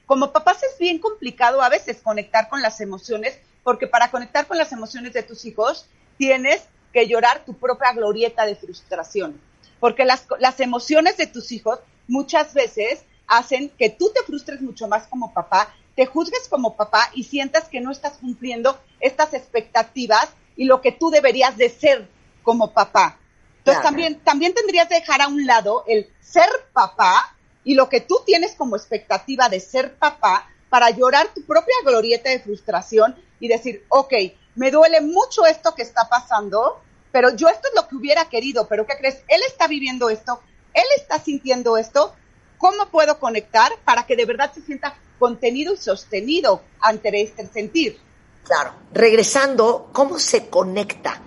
Como 0.04 0.32
papás 0.32 0.62
es 0.64 0.78
bien 0.78 0.98
complicado 0.98 1.62
a 1.62 1.68
veces 1.68 2.00
conectar 2.02 2.48
con 2.48 2.60
las 2.60 2.80
emociones, 2.80 3.38
porque 3.68 3.86
para 3.86 4.10
conectar 4.10 4.46
con 4.46 4.56
las 4.56 4.72
emociones 4.72 5.12
de 5.12 5.22
tus 5.22 5.44
hijos 5.44 5.84
tienes 6.16 6.62
que 6.90 7.06
llorar 7.06 7.44
tu 7.44 7.52
propia 7.52 7.92
glorieta 7.92 8.46
de 8.46 8.56
frustración, 8.56 9.38
porque 9.78 10.06
las, 10.06 10.24
las 10.38 10.58
emociones 10.60 11.18
de 11.18 11.26
tus 11.26 11.52
hijos 11.52 11.78
muchas 12.06 12.54
veces 12.54 13.04
hacen 13.26 13.68
que 13.68 13.90
tú 13.90 14.10
te 14.14 14.22
frustres 14.22 14.62
mucho 14.62 14.88
más 14.88 15.06
como 15.08 15.34
papá 15.34 15.68
te 15.96 16.06
juzgues 16.06 16.48
como 16.48 16.76
papá 16.76 17.10
y 17.12 17.24
sientas 17.24 17.68
que 17.68 17.82
no 17.82 17.92
estás 17.92 18.14
cumpliendo 18.14 18.80
estas 19.00 19.34
expectativas 19.34 20.30
y 20.56 20.64
lo 20.64 20.80
que 20.80 20.92
tú 20.92 21.10
deberías 21.10 21.58
de 21.58 21.68
ser 21.68 22.08
como 22.42 22.72
papá. 22.72 23.18
Entonces 23.58 23.82
también, 23.82 24.18
también 24.20 24.54
tendrías 24.54 24.88
que 24.88 24.94
dejar 24.94 25.20
a 25.20 25.28
un 25.28 25.44
lado 25.44 25.84
el 25.86 26.08
ser 26.20 26.48
papá 26.72 27.36
y 27.64 27.74
lo 27.74 27.90
que 27.90 28.00
tú 28.00 28.18
tienes 28.24 28.54
como 28.54 28.76
expectativa 28.76 29.50
de 29.50 29.60
ser 29.60 29.94
papá 29.96 30.48
para 30.70 30.88
llorar 30.88 31.28
tu 31.34 31.42
propia 31.42 31.74
glorieta 31.84 32.30
de 32.30 32.40
frustración 32.40 33.14
y 33.40 33.48
decir, 33.48 33.84
ok, 33.88 34.12
me 34.54 34.70
duele 34.70 35.00
mucho 35.00 35.46
esto 35.46 35.74
que 35.74 35.82
está 35.82 36.08
pasando, 36.08 36.80
pero 37.12 37.34
yo 37.34 37.48
esto 37.48 37.68
es 37.68 37.74
lo 37.74 37.88
que 37.88 37.96
hubiera 37.96 38.28
querido, 38.28 38.66
pero 38.68 38.86
¿qué 38.86 38.96
crees? 38.98 39.22
Él 39.28 39.40
está 39.46 39.66
viviendo 39.66 40.10
esto, 40.10 40.40
él 40.74 40.84
está 40.96 41.18
sintiendo 41.18 41.76
esto, 41.76 42.14
¿cómo 42.58 42.88
puedo 42.90 43.18
conectar 43.18 43.72
para 43.84 44.06
que 44.06 44.16
de 44.16 44.24
verdad 44.24 44.52
se 44.52 44.62
sienta 44.62 44.94
contenido 45.18 45.74
y 45.74 45.76
sostenido 45.76 46.62
ante 46.80 47.20
este 47.20 47.46
sentir. 47.46 47.98
Claro. 48.44 48.72
Regresando, 48.92 49.90
¿cómo 49.92 50.18
se 50.18 50.48
conecta 50.48 51.20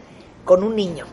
con 0.44 0.64
un 0.64 0.76
niño? 0.76 1.06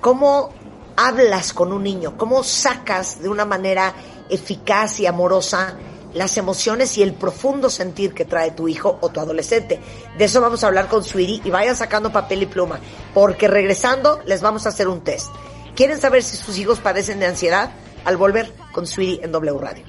¿Cómo 0.00 0.54
hablas 0.96 1.52
con 1.52 1.72
un 1.72 1.82
niño? 1.82 2.16
¿Cómo 2.16 2.42
sacas 2.42 3.20
de 3.20 3.28
una 3.28 3.44
manera 3.44 3.92
eficaz 4.30 5.00
y 5.00 5.06
amorosa 5.06 5.76
las 6.14 6.36
emociones 6.36 6.96
y 6.98 7.02
el 7.02 7.14
profundo 7.14 7.70
sentir 7.70 8.14
que 8.14 8.24
trae 8.24 8.50
tu 8.50 8.68
hijo 8.68 8.98
o 9.00 9.08
tu 9.10 9.20
adolescente. 9.20 9.80
De 10.18 10.24
eso 10.24 10.40
vamos 10.40 10.64
a 10.64 10.68
hablar 10.68 10.88
con 10.88 11.04
Sweetie 11.04 11.40
y 11.44 11.50
vayan 11.50 11.76
sacando 11.76 12.12
papel 12.12 12.42
y 12.42 12.46
pluma, 12.46 12.80
porque 13.14 13.48
regresando 13.48 14.20
les 14.26 14.40
vamos 14.40 14.66
a 14.66 14.70
hacer 14.70 14.88
un 14.88 15.02
test. 15.02 15.30
¿Quieren 15.74 16.00
saber 16.00 16.22
si 16.22 16.36
sus 16.36 16.58
hijos 16.58 16.80
padecen 16.80 17.20
de 17.20 17.26
ansiedad? 17.26 17.72
Al 18.04 18.16
volver 18.16 18.52
con 18.72 18.86
Sweetie 18.86 19.24
en 19.24 19.32
W 19.32 19.58
Radio. 19.58 19.84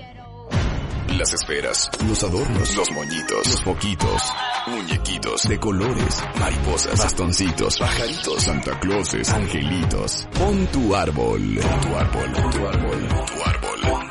Las 1.18 1.34
esferas, 1.34 1.90
los 2.08 2.24
adornos, 2.24 2.76
los 2.76 2.92
moñitos, 2.92 3.48
los 3.48 3.64
foquitos, 3.64 4.22
muñequitos 4.68 5.44
de 5.44 5.60
colores, 5.60 6.24
mariposas, 6.40 6.98
bastoncitos, 6.98 7.78
pajaritos, 7.78 8.44
Santa 8.44 8.80
Clauses, 8.80 9.30
angelitos. 9.30 10.28
Pon 10.40 10.66
tu 10.68 10.96
árbol, 10.96 11.60
tu 11.60 11.96
árbol, 11.96 12.34
tu 12.34 12.68
árbol, 12.68 13.08
tu 13.08 13.44
árbol. 13.44 14.11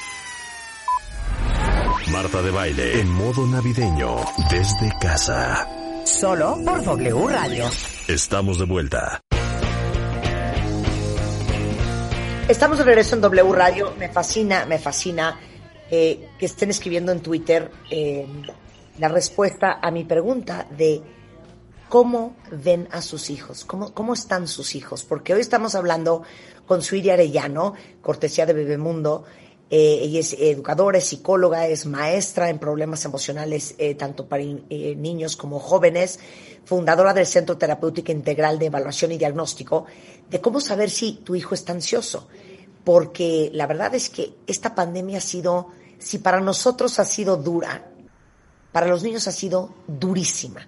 Marta 2.11 2.41
de 2.41 2.51
baile 2.51 2.99
en 2.99 3.09
modo 3.09 3.47
navideño 3.47 4.17
desde 4.49 4.91
casa. 4.99 5.65
Solo 6.03 6.57
por 6.65 6.83
W 6.83 7.27
Radio. 7.29 7.65
Estamos 8.05 8.59
de 8.59 8.65
vuelta. 8.65 9.21
Estamos 12.49 12.79
de 12.79 12.83
regreso 12.83 13.15
en 13.15 13.21
W 13.21 13.53
Radio. 13.53 13.93
Me 13.97 14.09
fascina, 14.09 14.65
me 14.65 14.77
fascina 14.77 15.39
eh, 15.89 16.27
que 16.37 16.47
estén 16.47 16.69
escribiendo 16.69 17.13
en 17.13 17.21
Twitter 17.21 17.71
eh, 17.89 18.27
la 18.99 19.07
respuesta 19.07 19.79
a 19.81 19.89
mi 19.89 20.03
pregunta 20.03 20.67
de 20.69 21.01
cómo 21.87 22.35
ven 22.51 22.89
a 22.91 23.01
sus 23.01 23.29
hijos, 23.29 23.63
cómo, 23.63 23.93
cómo 23.93 24.13
están 24.13 24.49
sus 24.49 24.75
hijos, 24.75 25.03
porque 25.05 25.33
hoy 25.33 25.39
estamos 25.39 25.75
hablando 25.75 26.23
con 26.65 26.81
Suiri 26.81 27.09
Arellano, 27.09 27.73
cortesía 28.01 28.45
de 28.45 28.53
Bebemundo. 28.53 29.23
Eh, 29.73 29.99
ella 30.01 30.19
es 30.19 30.33
educadora, 30.33 30.97
es 30.97 31.05
psicóloga, 31.05 31.65
es 31.65 31.85
maestra 31.85 32.49
en 32.49 32.59
problemas 32.59 33.05
emocionales 33.05 33.73
eh, 33.77 33.95
tanto 33.95 34.27
para 34.27 34.43
eh, 34.43 34.95
niños 34.97 35.37
como 35.37 35.59
jóvenes, 35.59 36.19
fundadora 36.65 37.13
del 37.13 37.25
Centro 37.25 37.57
Terapéutico 37.57 38.11
Integral 38.11 38.59
de 38.59 38.65
Evaluación 38.65 39.13
y 39.13 39.17
Diagnóstico, 39.17 39.85
de 40.29 40.41
cómo 40.41 40.59
saber 40.59 40.89
si 40.89 41.21
tu 41.23 41.35
hijo 41.35 41.55
está 41.55 41.71
ansioso. 41.71 42.27
Porque 42.83 43.49
la 43.53 43.65
verdad 43.65 43.95
es 43.95 44.09
que 44.09 44.33
esta 44.45 44.75
pandemia 44.75 45.19
ha 45.19 45.21
sido, 45.21 45.67
si 45.99 46.17
para 46.17 46.41
nosotros 46.41 46.99
ha 46.99 47.05
sido 47.05 47.37
dura, 47.37 47.89
para 48.73 48.87
los 48.87 49.03
niños 49.03 49.25
ha 49.29 49.31
sido 49.31 49.73
durísima. 49.87 50.67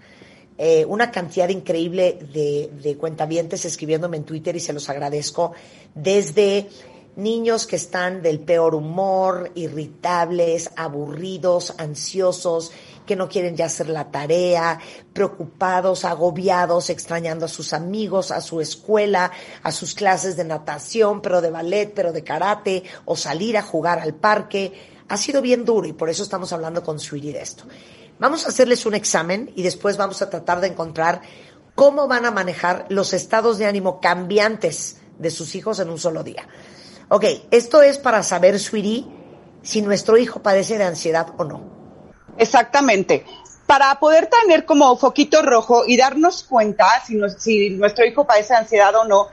Una 0.88 1.12
cantidad 1.12 1.50
increíble 1.50 2.20
de, 2.32 2.70
de 2.82 2.96
cuentavientes 2.96 3.66
escribiéndome 3.66 4.18
en 4.18 4.24
Twitter 4.24 4.56
y 4.56 4.60
se 4.60 4.72
los 4.72 4.88
agradezco, 4.88 5.52
desde 5.96 6.70
niños 7.16 7.68
que 7.68 7.76
están 7.76 8.22
del 8.22 8.40
peor 8.40 8.76
humor, 8.76 9.52
irritables, 9.56 10.72
aburridos, 10.76 11.74
ansiosos, 11.78 12.72
que 13.06 13.16
no 13.16 13.28
quieren 13.28 13.56
ya 13.56 13.66
hacer 13.66 13.90
la 13.90 14.12
tarea, 14.12 14.80
preocupados, 15.12 16.06
agobiados, 16.06 16.90
extrañando 16.90 17.46
a 17.46 17.50
sus 17.50 17.74
amigos, 17.74 18.32
a 18.32 18.42
su 18.42 18.62
escuela, 18.62 19.32
a 19.62 19.72
sus 19.72 19.94
clases 19.94 20.38
de 20.38 20.46
natación, 20.46 21.22
pero 21.22 21.42
de 21.42 21.52
ballet, 21.52 21.94
pero 21.94 22.14
de 22.14 22.24
karate, 22.24 22.84
o 23.06 23.16
salir 23.16 23.58
a 23.58 23.62
jugar 23.62 24.00
al 24.00 24.14
parque. 24.14 24.74
Ha 25.10 25.18
sido 25.18 25.42
bien 25.42 25.66
duro 25.66 25.88
y 25.88 25.94
por 25.94 26.10
eso 26.10 26.24
estamos 26.24 26.54
hablando 26.54 26.84
con 26.84 27.00
Sweetie 27.00 27.34
de 27.34 27.42
esto. 27.42 27.66
Vamos 28.20 28.46
a 28.46 28.50
hacerles 28.50 28.86
un 28.86 28.94
examen 28.94 29.52
y 29.56 29.64
después 29.64 29.98
vamos 29.98 30.22
a 30.22 30.30
tratar 30.30 30.62
de 30.62 30.68
encontrar 30.68 31.22
cómo 31.76 32.08
van 32.08 32.26
a 32.26 32.32
manejar 32.32 32.86
los 32.90 33.14
estados 33.14 33.58
de 33.58 33.66
ánimo 33.66 34.00
cambiantes 34.00 34.98
de 35.18 35.32
sus 35.32 35.56
hijos 35.56 35.80
en 35.80 35.90
un 35.90 36.00
solo 36.00 36.24
día. 36.24 36.48
Ok, 37.10 37.26
esto 37.52 37.82
es 37.82 37.98
para 37.98 38.24
saber, 38.24 38.60
Sweetie, 38.60 39.06
si 39.62 39.82
nuestro 39.82 40.18
hijo 40.18 40.42
padece 40.42 40.78
de 40.78 40.86
ansiedad 40.86 41.28
o 41.38 41.44
no. 41.44 41.62
Exactamente. 42.38 43.26
Para 43.68 44.00
poder 44.00 44.28
tener 44.28 44.66
como 44.66 44.96
foquito 44.98 45.42
rojo 45.42 45.84
y 45.88 45.98
darnos 45.98 46.44
cuenta 46.44 46.86
si, 47.06 47.20
si 47.38 47.70
nuestro 47.72 48.06
hijo 48.06 48.26
padece 48.26 48.54
de 48.54 48.60
ansiedad 48.60 48.96
o 48.96 49.06
no, 49.06 49.28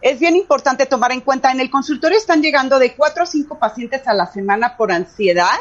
es 0.00 0.18
bien 0.18 0.36
importante 0.36 0.86
tomar 0.86 1.12
en 1.12 1.20
cuenta, 1.20 1.52
en 1.52 1.60
el 1.60 1.70
consultorio 1.70 2.18
están 2.18 2.42
llegando 2.42 2.78
de 2.78 2.94
cuatro 2.94 3.22
o 3.22 3.26
cinco 3.26 3.58
pacientes 3.58 4.06
a 4.06 4.14
la 4.14 4.26
semana 4.26 4.76
por 4.76 4.90
ansiedad 4.90 5.58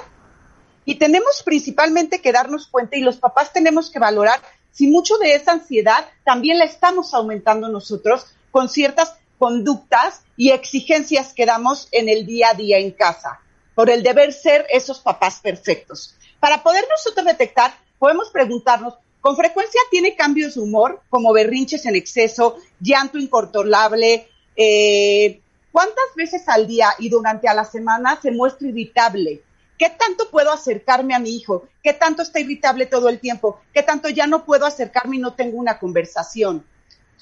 y 0.84 0.96
tenemos 0.96 1.44
principalmente 1.46 2.22
que 2.22 2.32
darnos 2.32 2.68
cuenta 2.68 2.98
y 2.98 3.02
los 3.02 3.18
papás 3.18 3.54
tenemos 3.54 3.92
que 3.92 4.00
valorar 4.00 4.40
si 4.72 4.88
mucho 4.88 5.18
de 5.18 5.36
esa 5.36 5.52
ansiedad 5.52 6.06
también 6.24 6.58
la 6.58 6.66
estamos 6.66 7.14
aumentando 7.14 7.70
nosotros 7.70 8.26
con 8.50 8.68
ciertas 8.68 9.14
conductas 9.42 10.22
y 10.38 10.52
exigencias 10.52 11.34
que 11.34 11.48
damos 11.48 11.88
en 11.92 12.10
el 12.10 12.28
día 12.28 12.50
a 12.52 12.54
día 12.54 12.78
en 12.78 12.92
casa, 12.92 13.40
por 13.74 13.90
el 13.90 14.04
deber 14.04 14.34
ser 14.34 14.68
esos 14.70 15.00
papás 15.00 15.40
perfectos. 15.40 16.16
Para 16.40 16.62
poder 16.62 16.86
nosotros 16.88 17.26
detectar, 17.26 17.74
podemos 17.98 18.30
preguntarnos, 18.30 19.00
¿con 19.20 19.36
frecuencia 19.36 19.82
tiene 19.90 20.16
cambios 20.16 20.54
de 20.54 20.62
humor, 20.62 21.02
como 21.10 21.34
berrinches 21.34 21.88
en 21.88 21.96
exceso, 21.96 22.58
llanto 22.80 23.18
incontrolable? 23.18 24.28
Eh, 24.56 25.42
¿Cuántas 25.72 26.14
veces 26.16 26.48
al 26.48 26.68
día 26.68 26.90
y 27.00 27.10
durante 27.10 27.48
a 27.48 27.56
la 27.56 27.66
semana 27.66 28.20
se 28.22 28.30
muestra 28.30 28.68
irritable? 28.68 29.42
¿Qué 29.76 29.90
tanto 29.90 30.30
puedo 30.30 30.52
acercarme 30.52 31.16
a 31.16 31.20
mi 31.20 31.36
hijo? 31.36 31.68
¿Qué 31.82 31.94
tanto 31.94 32.22
está 32.22 32.40
irritable 32.40 32.86
todo 32.86 33.10
el 33.10 33.20
tiempo? 33.20 33.60
¿Qué 33.74 33.82
tanto 33.82 34.08
ya 34.08 34.28
no 34.28 34.46
puedo 34.46 34.68
acercarme 34.68 35.16
y 35.16 35.20
no 35.20 35.34
tengo 35.34 35.58
una 35.58 35.80
conversación? 35.80 36.64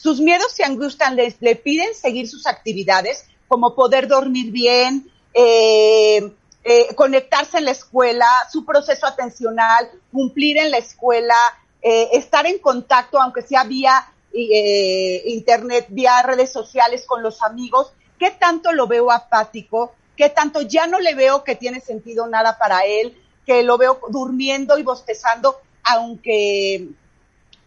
Sus 0.01 0.21
miedos 0.21 0.57
y 0.57 0.63
angustias 0.63 1.13
les, 1.13 1.41
le 1.41 1.57
piden 1.57 1.93
seguir 1.93 2.29
sus 2.29 2.47
actividades, 2.47 3.25
como 3.49 3.75
poder 3.75 4.07
dormir 4.07 4.49
bien, 4.49 5.11
eh, 5.33 6.31
eh, 6.63 6.95
conectarse 6.95 7.57
en 7.57 7.65
la 7.65 7.71
escuela, 7.71 8.25
su 8.49 8.63
proceso 8.63 9.05
atencional, 9.05 9.89
cumplir 10.09 10.57
en 10.57 10.71
la 10.71 10.77
escuela, 10.77 11.35
eh, 11.81 12.09
estar 12.13 12.45
en 12.47 12.59
contacto, 12.59 13.21
aunque 13.21 13.41
sea 13.41 13.65
vía 13.65 14.09
eh, 14.31 15.23
internet, 15.25 15.87
vía 15.89 16.21
redes 16.21 16.53
sociales 16.53 17.05
con 17.05 17.21
los 17.21 17.43
amigos. 17.43 17.91
¿Qué 18.17 18.31
tanto 18.31 18.71
lo 18.71 18.87
veo 18.87 19.11
apático? 19.11 19.93
¿Qué 20.15 20.29
tanto 20.29 20.61
ya 20.61 20.87
no 20.87 20.99
le 20.99 21.13
veo 21.13 21.43
que 21.43 21.55
tiene 21.55 21.81
sentido 21.81 22.25
nada 22.27 22.57
para 22.57 22.85
él? 22.85 23.21
Que 23.45 23.63
lo 23.63 23.77
veo 23.77 23.99
durmiendo 24.09 24.77
y 24.77 24.83
bostezando, 24.83 25.59
aunque, 25.83 26.87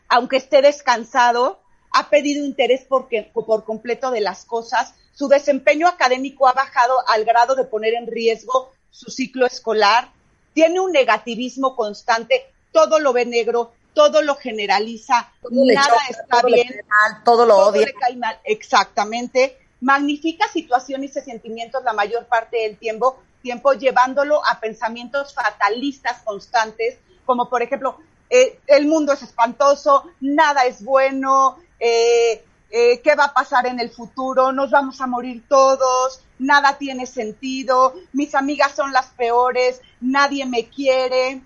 aunque 0.09 0.39
esté 0.39 0.63
descansado 0.63 1.62
ha 1.93 2.09
pedido 2.09 2.45
interés 2.45 2.85
porque, 2.89 3.31
por 3.33 3.65
completo 3.65 4.11
de 4.11 4.21
las 4.21 4.45
cosas, 4.45 4.95
su 5.15 5.29
desempeño 5.29 5.89
académico 5.89 6.49
ha 6.49 6.53
bajado 6.53 6.95
al 7.09 7.25
grado 7.25 7.55
de 7.55 7.65
poner 7.65 7.95
en 7.95 8.07
riesgo 8.07 8.73
su 8.91 9.11
ciclo 9.11 9.47
escolar, 9.47 10.11
tiene 10.55 10.81
un 10.81 10.93
negativismo 10.93 11.77
constante, 11.77 12.53
todo 12.73 12.99
lo 12.99 13.13
ve 13.13 13.27
negro, 13.27 13.73
todo 13.95 14.23
lo 14.23 14.37
generaliza, 14.37 15.31
Todo 15.43 15.51
nada 15.53 15.87
choca, 15.87 16.07
está 16.09 16.41
todo 16.41 16.53
bien, 16.53 16.69
mal, 16.89 17.25
todo 17.25 17.47
lo 17.47 17.57
todo 17.57 17.69
odia. 17.69 17.87
le 17.87 17.95
cae 17.95 18.17
mal, 18.17 18.39
exactamente, 18.45 19.59
magnifica 19.81 20.49
situaciones 20.49 21.17
y 21.17 21.21
sentimientos 21.21 21.83
la 21.85 21.93
mayor 21.93 22.27
parte 22.27 22.59
del 22.59 22.79
tiempo, 22.79 23.19
tiempo 23.43 23.73
llevándolo 23.75 24.45
a 24.47 24.61
pensamientos 24.61 25.35
fatalistas 25.35 26.23
constantes, 26.23 26.99
como 27.27 27.49
por 27.49 27.63
ejemplo, 27.63 27.99
eh, 28.31 28.59
el 28.67 28.87
mundo 28.87 29.13
es 29.13 29.23
espantoso, 29.23 30.05
nada 30.21 30.65
es 30.65 30.83
bueno, 30.83 31.59
eh, 31.85 32.45
eh, 32.71 33.01
qué 33.03 33.15
va 33.17 33.25
a 33.27 33.35
pasar 33.35 33.67
en 33.67 33.81
el 33.81 33.91
futuro, 33.91 34.53
nos 34.53 34.71
vamos 34.71 35.01
a 35.01 35.07
morir 35.07 35.43
todos, 35.49 36.23
nada 36.39 36.79
tiene 36.79 37.07
sentido, 37.07 37.95
mis 38.13 38.35
amigas 38.35 38.73
son 38.75 38.93
las 38.93 39.07
peores, 39.09 39.81
nadie 40.01 40.47
me 40.47 40.69
quiere. 40.69 41.43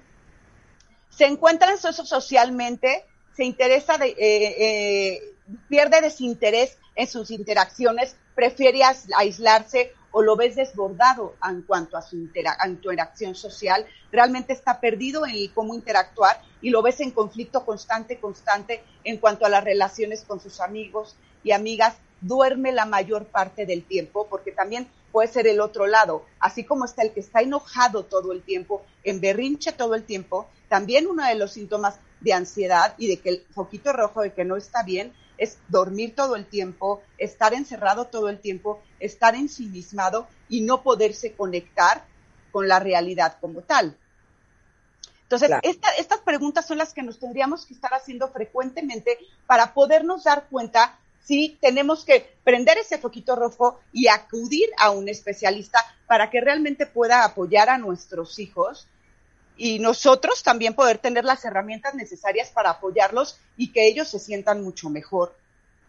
Se 1.11 1.25
encuentra 1.25 1.71
en 1.71 1.79
socialmente, 2.05 3.05
se 3.35 3.45
interesa, 3.45 3.97
de, 3.99 4.09
eh, 4.09 4.17
eh, 4.19 5.35
pierde 5.69 6.01
desinterés 6.01 6.77
en 6.95 7.07
sus 7.07 7.31
interacciones, 7.31 8.17
prefiere 8.35 8.81
ais- 8.83 9.09
aislarse 9.17 9.93
o 10.17 10.23
lo 10.23 10.35
ves 10.35 10.57
desbordado 10.57 11.35
en 11.47 11.61
cuanto 11.61 11.99
a 11.99 12.01
su 12.01 12.17
interacción 12.17 13.35
social, 13.35 13.85
realmente 14.11 14.55
está 14.55 14.81
perdido 14.81 15.27
en 15.27 15.49
cómo 15.49 15.75
interactuar 15.75 16.41
y 16.63 16.71
lo 16.71 16.81
ves 16.81 17.01
en 17.01 17.11
conflicto 17.11 17.67
constante, 17.67 18.19
constante 18.19 18.83
en 19.05 19.19
cuanto 19.19 19.45
a 19.45 19.51
las 19.51 19.63
relaciones 19.63 20.23
con 20.23 20.41
sus 20.41 20.63
amigos 20.63 21.17
y 21.45 21.53
amigas, 21.53 21.97
duerme 22.23 22.73
la 22.73 22.87
mayor 22.87 23.27
parte 23.27 23.67
del 23.67 23.85
tiempo, 23.85 24.27
porque 24.31 24.53
también 24.53 24.89
puede 25.13 25.29
ser 25.29 25.47
el 25.47 25.61
otro 25.61 25.87
lado, 25.87 26.25
así 26.41 26.65
como 26.65 26.87
está 26.87 27.03
el 27.03 27.13
que 27.13 27.21
está 27.21 27.43
enojado 27.43 28.05
todo 28.05 28.33
el 28.33 28.41
tiempo, 28.41 28.87
en 29.05 29.21
berrinche 29.21 29.73
todo 29.73 29.95
el 29.95 30.05
tiempo, 30.05 30.49
también 30.71 31.09
uno 31.09 31.27
de 31.27 31.35
los 31.35 31.53
síntomas 31.53 32.01
de 32.23 32.33
ansiedad 32.33 32.95
y 32.97 33.09
de 33.09 33.19
que 33.19 33.29
el 33.29 33.45
foquito 33.55 33.93
rojo 33.93 34.23
de 34.23 34.33
que 34.33 34.47
no 34.47 34.57
está 34.57 34.83
bien 34.83 35.13
es 35.39 35.59
dormir 35.69 36.15
todo 36.15 36.37
el 36.37 36.47
tiempo, 36.47 37.03
estar 37.19 37.55
encerrado 37.55 38.07
todo 38.07 38.29
el 38.29 38.41
tiempo, 38.41 38.81
estar 39.01 39.35
ensimismado 39.35 40.29
y 40.49 40.63
no 40.63 40.83
poderse 40.83 41.33
conectar 41.33 42.05
con 42.53 42.69
la 42.69 42.81
realidad 42.81 43.39
como 43.41 43.63
tal. 43.63 43.97
Entonces, 45.23 45.51
estas 45.99 46.21
preguntas 46.21 46.67
son 46.67 46.79
las 46.79 46.95
que 46.95 47.03
nos 47.03 47.19
tendríamos 47.19 47.67
que 47.67 47.75
estar 47.75 47.93
haciendo 47.93 48.29
frecuentemente 48.29 49.19
para 49.47 49.75
podernos 49.75 50.23
dar 50.23 50.47
cuenta 50.49 50.99
si 51.25 51.59
tenemos 51.61 52.05
que 52.05 52.37
prender 52.45 52.79
ese 52.79 52.99
foquito 52.99 53.35
rojo 53.35 53.81
y 53.93 54.07
acudir 54.07 54.69
a 54.79 54.91
un 54.91 55.09
especialista 55.09 55.85
para 56.07 56.31
que 56.31 56.41
realmente 56.41 56.87
pueda 56.87 57.25
apoyar 57.25 57.69
a 57.69 57.79
nuestros 57.79 58.39
hijos 58.39 58.87
y 59.57 59.79
nosotros 59.79 60.43
también 60.43 60.75
poder 60.75 60.99
tener 60.99 61.25
las 61.25 61.45
herramientas 61.45 61.95
necesarias 61.95 62.51
para 62.51 62.71
apoyarlos 62.71 63.39
y 63.57 63.73
que 63.73 63.87
ellos 63.87 64.09
se 64.09 64.19
sientan 64.19 64.63
mucho 64.63 64.91
mejor 64.91 65.35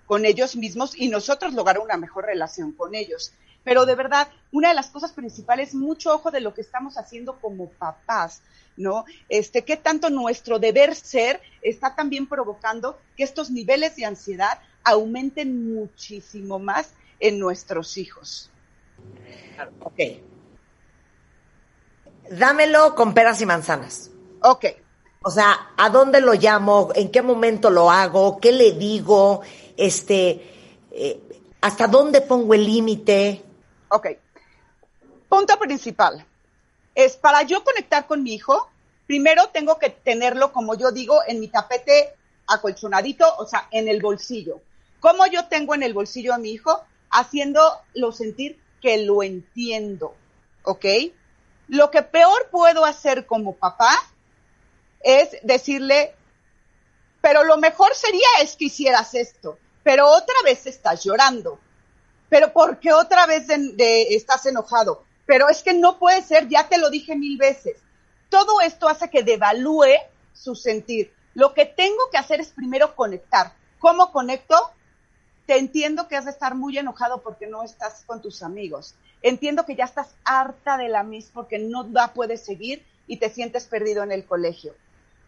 con 0.06 0.26
ellos 0.26 0.56
mismos 0.56 0.94
y 0.96 1.10
nosotros 1.10 1.54
lograr 1.54 1.80
una 1.80 1.98
mejor 1.98 2.26
relación 2.26 2.72
con 2.72 2.96
ellos. 2.96 3.34
Pero 3.64 3.86
de 3.86 3.96
verdad, 3.96 4.30
una 4.54 4.70
de 4.70 4.76
las 4.76 4.88
cosas 4.88 5.12
principales, 5.12 5.76
mucho 5.76 6.14
ojo 6.14 6.32
de 6.32 6.40
lo 6.40 6.54
que 6.54 6.62
estamos 6.62 6.98
haciendo 6.98 7.38
como 7.42 7.70
papás, 7.70 8.42
¿no? 8.78 9.04
Este, 9.28 9.66
qué 9.66 9.76
tanto 9.76 10.10
nuestro 10.10 10.60
deber 10.60 10.96
ser 10.96 11.42
está 11.62 11.94
también 11.94 12.28
provocando 12.28 12.98
que 13.18 13.24
estos 13.24 13.52
niveles 13.52 13.98
de 13.98 14.06
ansiedad 14.06 14.60
aumenten 14.86 15.74
muchísimo 15.74 16.60
más 16.60 16.94
en 17.20 17.40
nuestros 17.40 17.98
hijos. 17.98 18.50
Ok. 19.84 20.00
Dámelo 22.32 22.96
con 22.96 23.14
peras 23.14 23.42
y 23.42 23.46
manzanas. 23.46 24.12
Ok. 24.42 24.66
O 25.24 25.32
sea, 25.32 25.72
¿a 25.78 25.90
dónde 25.90 26.22
lo 26.22 26.34
llamo? 26.34 26.90
¿En 26.96 27.12
qué 27.12 27.22
momento 27.22 27.70
lo 27.70 27.92
hago? 27.92 28.40
¿Qué 28.40 28.52
le 28.52 28.74
digo? 28.74 29.42
Este, 29.76 30.86
eh, 30.92 31.22
¿hasta 31.62 31.88
dónde 31.88 32.22
pongo 32.22 32.54
el 32.54 32.66
límite? 32.66 33.44
Ok. 33.90 34.08
Punto 35.28 35.60
principal. 35.60 36.26
Es 36.96 37.18
para 37.18 37.44
yo 37.44 37.64
conectar 37.64 38.08
con 38.08 38.24
mi 38.24 38.34
hijo, 38.34 38.70
primero 39.06 39.50
tengo 39.50 39.78
que 39.78 39.90
tenerlo, 39.90 40.52
como 40.52 40.76
yo 40.76 40.92
digo, 40.92 41.20
en 41.28 41.40
mi 41.40 41.48
tapete 41.48 42.16
acolchonadito, 42.48 43.26
o 43.38 43.46
sea, 43.46 43.68
en 43.72 43.88
el 43.88 44.02
bolsillo. 44.02 44.62
¿Cómo 45.00 45.28
yo 45.28 45.48
tengo 45.48 45.76
en 45.76 45.84
el 45.84 45.94
bolsillo 45.94 46.34
a 46.34 46.38
mi 46.38 46.52
hijo? 46.52 46.82
Haciéndolo 47.10 48.12
sentir 48.12 48.60
que 48.82 48.98
lo 49.00 49.24
entiendo, 49.24 50.16
¿ok? 50.64 50.86
Lo 51.68 51.92
que 51.92 52.02
peor 52.02 52.50
puedo 52.50 52.86
hacer 52.86 53.26
como 53.26 53.56
papá 53.56 53.92
es 55.02 55.38
decirle, 55.44 56.16
pero 57.22 57.44
lo 57.44 57.58
mejor 57.58 57.94
sería 57.94 58.28
es 58.42 58.56
que 58.56 58.66
hicieras 58.66 59.14
esto, 59.14 59.58
pero 59.84 60.08
otra 60.08 60.36
vez 60.44 60.66
estás 60.66 61.04
llorando, 61.04 61.60
pero 62.30 62.54
¿por 62.54 62.80
qué 62.80 62.94
otra 62.94 63.26
vez 63.26 63.48
estás 63.50 64.46
enojado? 64.46 65.04
Pero 65.26 65.50
es 65.50 65.62
que 65.62 65.74
no 65.74 66.00
puede 66.00 66.22
ser, 66.22 66.48
ya 66.48 66.70
te 66.70 66.78
lo 66.78 66.90
dije 66.90 67.16
mil 67.16 67.38
veces. 67.38 67.78
Todo 68.30 68.62
esto 68.62 68.88
hace 68.88 69.10
que 69.10 69.24
devalúe 69.24 69.94
su 70.34 70.56
sentir. 70.56 71.14
Lo 71.34 71.54
que 71.54 71.66
tengo 71.66 72.10
que 72.12 72.18
hacer 72.18 72.40
es 72.40 72.50
primero 72.50 72.96
conectar. 72.96 73.54
¿Cómo 73.80 74.12
conecto? 74.12 74.72
Te 75.46 75.58
entiendo 75.58 76.08
que 76.08 76.16
has 76.16 76.26
de 76.26 76.32
estar 76.32 76.56
muy 76.56 76.78
enojado 76.78 77.22
porque 77.22 77.48
no 77.48 77.64
estás 77.64 78.04
con 78.06 78.22
tus 78.22 78.42
amigos. 78.42 78.96
Entiendo 79.22 79.66
que 79.66 79.76
ya 79.76 79.86
estás 79.86 80.16
harta 80.24 80.78
de 80.78 80.90
la 80.90 81.04
mis 81.04 81.26
porque 81.26 81.60
no 81.60 81.84
la 81.92 82.14
puedes 82.14 82.44
seguir 82.46 82.86
y 83.08 83.18
te 83.18 83.30
sientes 83.30 83.66
perdido 83.66 84.04
en 84.04 84.12
el 84.12 84.26
colegio. 84.26 84.74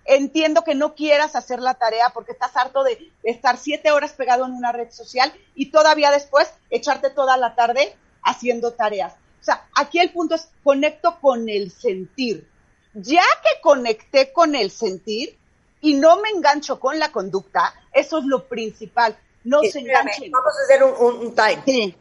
Entiendo 0.06 0.64
que 0.64 0.76
no 0.76 0.96
quieras 0.96 1.36
hacer 1.36 1.60
la 1.60 1.76
tarea 1.76 2.10
porque 2.14 2.32
estás 2.32 2.56
harto 2.56 2.84
de 2.84 3.12
estar 3.24 3.58
siete 3.58 3.92
horas 3.92 4.14
pegado 4.14 4.46
en 4.46 4.54
una 4.54 4.72
red 4.72 4.90
social 4.92 5.32
y 5.56 5.72
todavía 5.72 6.12
después 6.12 6.52
echarte 6.70 7.10
toda 7.10 7.38
la 7.38 7.56
tarde 7.56 7.96
haciendo 8.24 8.74
tareas. 8.74 9.14
O 9.42 9.44
sea, 9.44 9.68
aquí 9.76 10.00
el 10.00 10.12
punto 10.12 10.36
es 10.36 10.50
conecto 10.64 11.18
con 11.22 11.50
el 11.50 11.72
sentir. 11.72 12.48
Ya 12.94 13.24
que 13.44 13.62
conecté 13.62 14.34
con 14.34 14.56
el 14.56 14.72
sentir 14.72 15.38
y 15.82 15.94
no 15.94 16.20
me 16.22 16.30
engancho 16.30 16.80
con 16.80 17.00
la 17.00 17.12
conducta, 17.12 17.74
eso 17.94 18.18
es 18.18 18.26
lo 18.26 18.48
principal 18.48 19.18
no 19.44 19.62
se 19.64 19.80
enganchen. 19.80 20.32
Vamos 20.32 20.54
a 20.58 20.64
hacer 20.64 20.84
un, 20.84 21.36
time. 21.36 21.96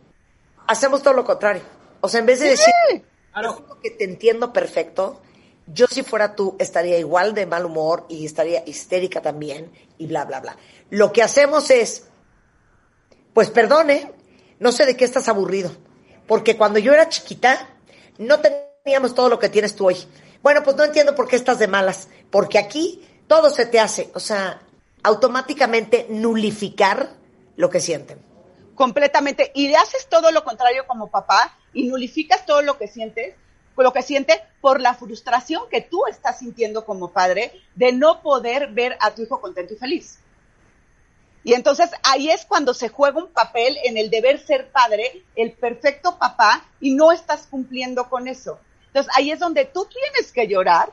Hacemos 0.67 1.03
todo 1.03 1.15
lo 1.15 1.25
contrario. 1.25 1.63
O 2.01 2.09
sea, 2.09 2.21
en 2.21 2.27
vez 2.27 2.41
de 2.41 2.51
decir, 2.51 2.75
que 3.83 3.91
te 3.91 4.05
entiendo 4.05 4.53
perfecto, 4.53 5.21
yo 5.67 5.87
si 5.87 6.03
fuera 6.03 6.35
tú 6.35 6.57
estaría 6.59 6.99
igual 6.99 7.35
de 7.35 7.47
mal 7.47 7.67
humor 7.67 8.07
y 8.09 8.25
estaría 8.25 8.63
histérica 8.67 9.21
también 9.21 9.71
y 9.99 10.07
bla, 10.07 10.25
bla, 10.25 10.41
bla. 10.41 10.57
Lo 10.91 11.13
que 11.13 11.23
hacemos 11.23 11.71
es, 11.71 12.05
pues 13.35 13.51
perdone, 13.51 14.13
no 14.59 14.73
sé 14.73 14.87
de 14.87 14.97
qué 14.97 15.05
estás 15.05 15.29
aburrido, 15.29 15.71
porque 16.27 16.57
cuando 16.57 16.79
yo 16.79 16.93
era 16.93 17.09
chiquita 17.09 17.69
no 18.19 18.41
teníamos 18.41 19.15
todo 19.15 19.29
lo 19.29 19.39
que 19.39 19.49
tienes 19.49 19.75
tú 19.75 19.89
hoy. 19.89 19.97
Bueno, 20.43 20.63
pues 20.63 20.77
no 20.77 20.85
entiendo 20.85 21.15
por 21.15 21.29
qué 21.29 21.37
estás 21.37 21.59
de 21.59 21.69
malas, 21.69 22.09
porque 22.31 22.59
aquí 22.59 23.07
todo 23.27 23.51
se 23.51 23.67
te 23.67 23.81
hace, 23.81 24.11
o 24.15 24.21
sea, 24.21 24.63
automáticamente 25.03 26.07
nulificar 26.09 27.11
lo 27.57 27.69
que 27.69 27.81
sienten. 27.81 28.19
Completamente. 28.75 29.51
Y 29.55 29.69
le 29.69 29.77
haces 29.77 30.09
todo 30.09 30.31
lo 30.31 30.45
contrario 30.45 30.87
como 30.87 31.11
papá 31.11 31.58
y 31.73 31.89
nulificas 31.89 32.47
todo 32.47 32.63
lo 32.63 32.79
que 32.79 32.89
sientes, 32.89 33.35
lo 33.77 33.93
que 33.93 34.03
siente 34.03 34.43
por 34.61 34.81
la 34.81 34.95
frustración 34.95 35.63
que 35.71 35.81
tú 35.81 36.07
estás 36.07 36.41
sintiendo 36.41 36.85
como 36.85 37.13
padre 37.13 37.53
de 37.75 37.93
no 37.93 38.23
poder 38.23 38.73
ver 38.73 38.97
a 39.01 39.15
tu 39.15 39.23
hijo 39.23 39.41
contento 39.41 39.75
y 39.75 39.77
feliz. 39.77 40.19
Y 41.45 41.55
entonces 41.55 41.91
ahí 42.03 42.29
es 42.31 42.45
cuando 42.45 42.75
se 42.75 42.89
juega 42.89 43.19
un 43.19 43.33
papel 43.33 43.79
en 43.85 43.97
el 43.97 44.11
deber 44.11 44.41
ser 44.41 44.71
padre, 44.71 45.25
el 45.37 45.53
perfecto 45.53 46.19
papá, 46.19 46.67
y 46.81 46.95
no 46.95 47.13
estás 47.13 47.47
cumpliendo 47.47 48.09
con 48.09 48.29
eso. 48.29 48.59
Entonces 48.89 49.13
ahí 49.17 49.31
es 49.31 49.39
donde 49.39 49.65
tú 49.65 49.87
tienes 49.87 50.33
que 50.33 50.49
llorar 50.49 50.91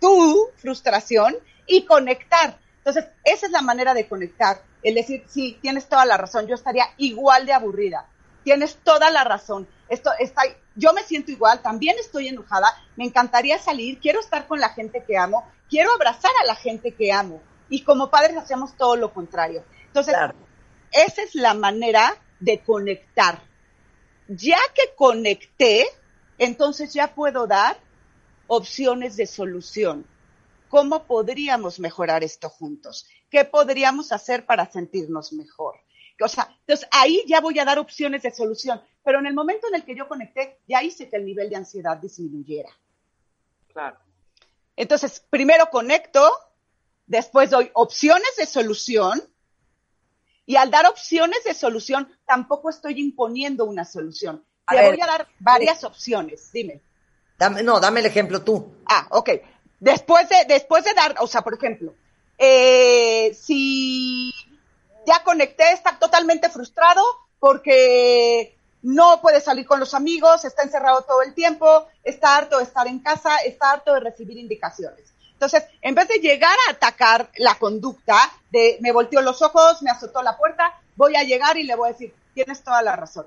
tu 0.00 0.48
frustración 0.56 1.36
y 1.66 1.84
conectar. 1.84 2.58
Entonces, 2.78 3.06
esa 3.24 3.46
es 3.46 3.52
la 3.52 3.60
manera 3.60 3.92
de 3.92 4.08
conectar. 4.08 4.62
El 4.82 4.94
decir, 4.94 5.24
sí, 5.28 5.58
tienes 5.60 5.86
toda 5.86 6.06
la 6.06 6.16
razón, 6.16 6.46
yo 6.46 6.54
estaría 6.54 6.86
igual 6.96 7.44
de 7.44 7.52
aburrida. 7.52 8.06
Tienes 8.42 8.76
toda 8.76 9.10
la 9.10 9.24
razón. 9.24 9.68
Esto 9.90 10.10
está, 10.20 10.42
yo 10.76 10.92
me 10.92 11.02
siento 11.02 11.32
igual, 11.32 11.60
también 11.60 11.96
estoy 11.98 12.28
enojada, 12.28 12.68
me 12.96 13.04
encantaría 13.04 13.58
salir, 13.58 13.98
quiero 13.98 14.20
estar 14.20 14.46
con 14.46 14.60
la 14.60 14.68
gente 14.68 15.04
que 15.04 15.18
amo, 15.18 15.44
quiero 15.68 15.92
abrazar 15.92 16.30
a 16.40 16.46
la 16.46 16.54
gente 16.54 16.92
que 16.94 17.12
amo. 17.12 17.42
Y 17.68 17.82
como 17.82 18.08
padres 18.08 18.36
hacemos 18.36 18.76
todo 18.76 18.94
lo 18.94 19.12
contrario. 19.12 19.64
Entonces, 19.86 20.14
esa 20.92 21.22
es 21.22 21.34
la 21.34 21.54
manera 21.54 22.16
de 22.38 22.60
conectar. 22.60 23.42
Ya 24.28 24.58
que 24.74 24.94
conecté, 24.96 25.86
entonces 26.38 26.92
ya 26.92 27.12
puedo 27.14 27.48
dar 27.48 27.76
opciones 28.46 29.16
de 29.16 29.26
solución. 29.26 30.06
¿Cómo 30.68 31.04
podríamos 31.04 31.80
mejorar 31.80 32.22
esto 32.22 32.48
juntos? 32.48 33.08
¿Qué 33.28 33.44
podríamos 33.44 34.12
hacer 34.12 34.46
para 34.46 34.70
sentirnos 34.70 35.32
mejor? 35.32 35.74
O 36.20 36.28
sea, 36.28 36.54
entonces 36.60 36.88
ahí 36.90 37.22
ya 37.26 37.40
voy 37.40 37.58
a 37.58 37.64
dar 37.64 37.78
opciones 37.78 38.22
de 38.22 38.30
solución, 38.30 38.80
pero 39.04 39.18
en 39.18 39.26
el 39.26 39.34
momento 39.34 39.68
en 39.68 39.74
el 39.74 39.84
que 39.84 39.96
yo 39.96 40.08
conecté, 40.08 40.58
ya 40.68 40.82
hice 40.82 41.08
que 41.08 41.16
el 41.16 41.24
nivel 41.24 41.48
de 41.48 41.56
ansiedad 41.56 41.96
disminuyera. 41.96 42.70
Claro. 43.72 43.98
Entonces, 44.76 45.24
primero 45.30 45.66
conecto, 45.70 46.30
después 47.06 47.50
doy 47.50 47.70
opciones 47.74 48.36
de 48.36 48.46
solución, 48.46 49.22
y 50.46 50.56
al 50.56 50.70
dar 50.70 50.86
opciones 50.86 51.44
de 51.44 51.54
solución, 51.54 52.08
tampoco 52.26 52.70
estoy 52.70 53.00
imponiendo 53.00 53.66
una 53.66 53.84
solución. 53.84 54.44
Te 54.68 54.82
voy 54.84 55.00
a 55.00 55.06
dar 55.06 55.28
varias 55.38 55.84
opciones. 55.84 56.50
Dime. 56.52 56.80
Dame, 57.38 57.62
no, 57.62 57.78
dame 57.78 58.00
el 58.00 58.06
ejemplo 58.06 58.42
tú. 58.42 58.74
Ah, 58.84 59.06
ok. 59.10 59.30
Después 59.78 60.28
de, 60.28 60.44
después 60.48 60.84
de 60.84 60.92
dar, 60.92 61.14
o 61.20 61.26
sea, 61.26 61.42
por 61.42 61.54
ejemplo, 61.54 61.94
eh, 62.36 63.32
si 63.34 64.32
ya 65.06 65.22
conecté, 65.24 65.72
está 65.72 65.98
totalmente 65.98 66.48
frustrado 66.48 67.02
porque 67.38 68.56
no 68.82 69.20
puede 69.20 69.40
salir 69.40 69.66
con 69.66 69.80
los 69.80 69.94
amigos, 69.94 70.44
está 70.44 70.62
encerrado 70.62 71.02
todo 71.02 71.22
el 71.22 71.34
tiempo, 71.34 71.86
está 72.02 72.36
harto 72.36 72.58
de 72.58 72.64
estar 72.64 72.86
en 72.86 73.00
casa, 73.00 73.36
está 73.38 73.72
harto 73.72 73.94
de 73.94 74.00
recibir 74.00 74.38
indicaciones. 74.38 75.12
Entonces, 75.32 75.64
en 75.80 75.94
vez 75.94 76.08
de 76.08 76.18
llegar 76.18 76.56
a 76.68 76.72
atacar 76.72 77.30
la 77.36 77.54
conducta 77.54 78.16
de 78.50 78.78
me 78.80 78.92
volteó 78.92 79.22
los 79.22 79.40
ojos, 79.42 79.82
me 79.82 79.90
azotó 79.90 80.22
la 80.22 80.36
puerta, 80.36 80.78
voy 80.96 81.16
a 81.16 81.22
llegar 81.22 81.56
y 81.56 81.62
le 81.62 81.74
voy 81.76 81.88
a 81.88 81.92
decir, 81.92 82.14
tienes 82.34 82.62
toda 82.62 82.82
la 82.82 82.96
razón 82.96 83.26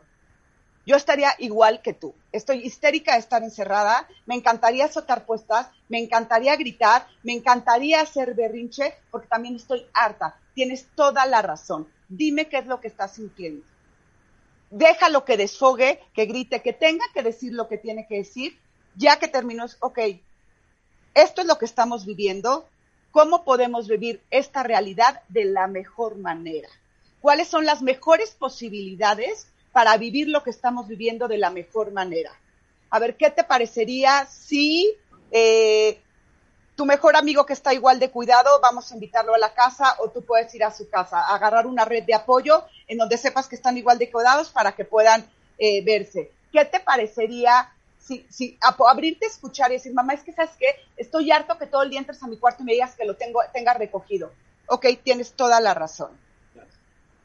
yo 0.86 0.96
estaría 0.96 1.34
igual 1.39 1.82
que 1.82 1.93
tú. 1.93 2.13
Estoy 2.32 2.60
histérica 2.60 3.13
de 3.13 3.19
estar 3.19 3.41
encerrada, 3.41 4.08
me 4.26 4.36
encantaría 4.36 4.86
azotar 4.86 5.26
puestas, 5.26 5.67
me 5.88 6.00
encantaría 6.00 6.56
gritar, 6.56 7.08
me 7.24 7.34
encantaría 7.34 8.02
hacer 8.02 8.34
berrinche, 8.34 8.93
porque 9.10 9.28
también 9.28 9.56
estoy 9.56 9.86
harta. 9.93 10.38
Tienes 10.54 10.88
toda 10.96 11.26
la 11.26 11.41
razón. 11.41 11.88
Dime 12.10 12.48
qué 12.50 12.58
es 12.58 12.65
lo 12.65 12.82
que 12.82 12.88
estás 12.89 13.13
sintiendo. 13.13 13.65
déjalo 14.69 15.24
que 15.24 15.38
desfogue, 15.38 16.00
que 16.13 16.26
grite, 16.26 16.62
que 16.62 16.74
tenga 16.74 17.06
que 17.13 17.22
decir 17.22 17.54
lo 17.54 17.67
que 17.67 17.78
tiene 17.78 18.08
que 18.08 18.17
decir, 18.17 18.58
ya 18.96 19.19
que 19.19 19.28
terminó, 19.28 19.65
ok, 19.80 20.00
esto 21.13 21.41
es 21.41 21.48
lo 21.48 21.60
que 21.60 21.65
estamos 21.65 22.06
viviendo, 22.06 22.67
¿cómo 23.12 23.43
podemos 23.43 23.88
vivir 23.88 24.22
esta 24.32 24.63
realidad 24.63 25.22
de 25.30 25.46
la 25.46 25.67
mejor 25.67 26.17
manera? 26.17 26.69
¿Cuáles 27.22 27.48
son 27.48 27.65
las 27.65 27.84
mejores 27.84 28.32
posibilidades 28.32 29.48
para 29.73 29.97
vivir 29.97 30.29
lo 30.29 30.43
que 30.43 30.51
estamos 30.51 30.88
viviendo 30.88 31.27
de 31.27 31.38
la 31.38 31.49
mejor 31.49 31.91
manera? 31.91 32.31
A 32.89 32.99
ver, 32.99 33.17
¿qué 33.17 33.29
te 33.31 33.43
parecería 33.43 34.25
si 34.27 34.95
eh, 35.31 35.99
tu 36.75 36.86
mejor 36.86 37.15
amigo 37.15 37.45
que 37.45 37.53
está 37.53 37.73
igual 37.73 37.99
de 37.99 38.09
cuidado, 38.09 38.59
vamos 38.62 38.91
a 38.91 38.93
invitarlo 38.93 39.33
a 39.33 39.38
la 39.38 39.53
casa 39.53 39.95
o 39.99 40.09
tú 40.09 40.23
puedes 40.23 40.53
ir 40.55 40.63
a 40.63 40.71
su 40.71 40.89
casa, 40.89 41.21
agarrar 41.33 41.67
una 41.67 41.86
red 41.86 42.03
de 42.03 42.13
apoyo 42.13 42.65
en 42.88 42.97
donde 42.97 43.17
sepas 43.17 43.47
que 43.47 43.55
están 43.55 43.77
igual 43.77 43.97
de 43.97 44.12
cuidados 44.12 44.49
para 44.49 44.73
que 44.73 44.86
puedan 44.86 45.25
eh, 45.57 45.83
verse. 45.83 46.31
¿Qué 46.51 46.65
te 46.65 46.79
parecería 46.79 47.71
si, 47.99 48.25
si 48.29 48.57
abrirte 48.62 49.25
a 49.25 49.29
escuchar 49.29 49.71
y 49.71 49.75
decir, 49.75 49.93
mamá, 49.93 50.13
es 50.13 50.23
que 50.23 50.33
sabes 50.33 50.51
qué, 50.59 50.67
estoy 50.97 51.31
harto 51.31 51.57
que 51.57 51.67
todo 51.67 51.83
el 51.83 51.89
día 51.89 51.99
entres 51.99 52.21
a 52.21 52.27
mi 52.27 52.38
cuarto 52.38 52.63
y 52.63 52.65
me 52.65 52.73
digas 52.73 52.95
que 52.95 53.05
lo 53.05 53.15
tengo, 53.15 53.41
tenga 53.53 53.73
recogido? 53.73 54.31
Ok, 54.67 54.86
tienes 55.03 55.33
toda 55.33 55.59
la 55.62 55.73
razón. 55.73 56.12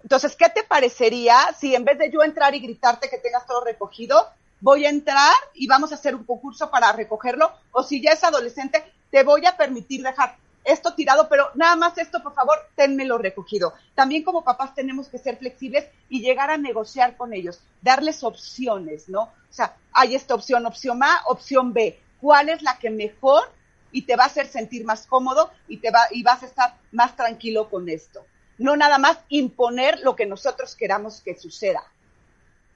Entonces, 0.03 0.37
¿qué 0.37 0.49
te 0.49 0.63
parecería 0.63 1.37
si 1.59 1.75
en 1.75 1.85
vez 1.85 1.99
de 1.99 2.11
yo 2.11 2.23
entrar 2.23 2.55
y 2.55 2.61
gritarte 2.61 3.11
que 3.11 3.19
tengas 3.19 3.47
todo 3.47 3.65
recogido, 3.65 4.29
voy 4.61 4.87
a 4.87 4.91
entrar 4.91 5.35
y 5.55 5.67
vamos 5.67 5.93
a 5.93 5.97
hacer 5.97 6.15
un 6.15 6.25
concurso 6.25 6.71
para 6.71 6.93
recogerlo? 6.93 7.53
O 7.73 7.83
si 7.83 8.01
ya 8.01 8.13
es 8.13 8.25
adolescente, 8.25 8.85
te 9.11 9.23
voy 9.23 9.45
a 9.47 9.57
permitir 9.57 10.03
dejar 10.03 10.37
esto 10.65 10.95
tirado, 10.95 11.29
pero 11.29 11.49
nada 11.55 11.77
más 11.77 11.97
esto, 11.97 12.23
por 12.23 12.35
favor, 12.35 12.59
ténmelo 12.77 13.17
recogido. 13.17 13.73
También 13.95 14.23
como 14.23 14.45
papás 14.45 14.75
tenemos 14.75 15.09
que 15.09 15.19
ser 15.19 15.39
flexibles 15.39 15.87
y 16.09 16.21
llegar 16.21 16.51
a 16.51 16.59
negociar 16.59 17.17
con 17.17 17.33
ellos, 17.33 17.61
darles 17.81 18.23
opciones, 18.23 19.09
¿no? 19.09 19.23
O 19.23 19.53
sea, 19.53 19.77
hay 19.93 20.15
esta 20.15 20.35
opción, 20.35 20.67
opción 20.67 21.03
A, 21.03 21.23
opción 21.27 21.73
B. 21.73 21.99
¿Cuál 22.21 22.51
es 22.51 22.63
la 22.63 22.79
que 22.79 22.91
mejor 22.91 23.51
y 23.93 24.03
te 24.03 24.17
va 24.17 24.25
a 24.25 24.27
hacer 24.27 24.47
sentir 24.47 24.85
más 24.85 25.07
cómodo 25.07 25.51
y 25.69 25.79
te 25.79 25.91
va 25.91 26.01
y 26.11 26.23
vas 26.23 26.43
a 26.43 26.47
estar 26.47 26.77
más 26.93 27.17
tranquilo 27.17 27.71
con 27.71 27.89
esto? 27.89 28.25
No 28.59 28.77
nada 28.77 28.99
más 28.99 29.19
imponer 29.29 30.01
lo 30.01 30.17
que 30.17 30.27
nosotros 30.27 30.75
queramos 30.75 31.21
que 31.21 31.39
suceda. 31.39 31.83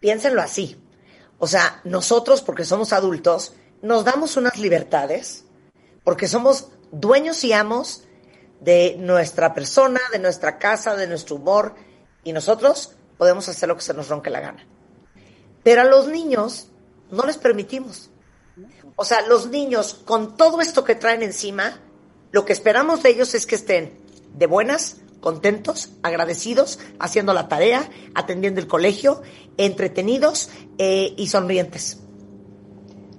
Piénsenlo 0.01 0.41
así. 0.41 0.81
O 1.39 1.47
sea, 1.47 1.81
nosotros, 1.85 2.41
porque 2.43 2.65
somos 2.65 2.93
adultos, 2.93 3.55
nos 3.83 4.05
damos 4.05 4.37
unas 4.37 4.59
libertades 4.59 5.45
porque 6.05 6.29
somos 6.29 6.69
dueños 6.91 7.43
y 7.45 7.53
amos 7.53 8.05
de 8.61 8.97
nuestra 8.99 9.55
persona, 9.55 10.01
de 10.13 10.19
nuestra 10.19 10.59
casa, 10.59 10.97
de 10.97 11.07
nuestro 11.07 11.37
humor, 11.37 11.75
y 12.25 12.33
nosotros 12.33 12.95
podemos 13.19 13.49
hacer 13.49 13.69
lo 13.69 13.77
que 13.77 13.83
se 13.83 13.95
nos 13.95 14.09
ronque 14.09 14.31
la 14.31 14.41
gana. 14.41 14.67
Pero 15.63 15.83
a 15.83 15.85
los 15.85 16.09
niños 16.09 16.69
no 17.11 17.25
les 17.25 17.39
permitimos. 17.39 18.11
O 18.97 19.05
sea, 19.05 19.23
los 19.27 19.49
niños, 19.49 19.95
con 20.05 20.37
todo 20.37 20.61
esto 20.61 20.85
que 20.85 20.95
traen 20.95 21.23
encima, 21.23 21.81
lo 22.31 22.45
que 22.45 22.53
esperamos 22.53 23.03
de 23.03 23.11
ellos 23.11 23.35
es 23.35 23.47
que 23.47 23.55
estén 23.55 23.99
de 24.35 24.47
buenas, 24.47 24.99
contentos, 25.23 25.91
agradecidos, 26.03 26.81
haciendo 26.99 27.33
la 27.33 27.49
tarea, 27.49 27.89
atendiendo 28.15 28.61
el 28.61 28.67
colegio, 28.67 29.23
entretenidos 29.57 30.51
eh, 30.77 31.15
y 31.17 31.29
sonrientes. 31.29 32.01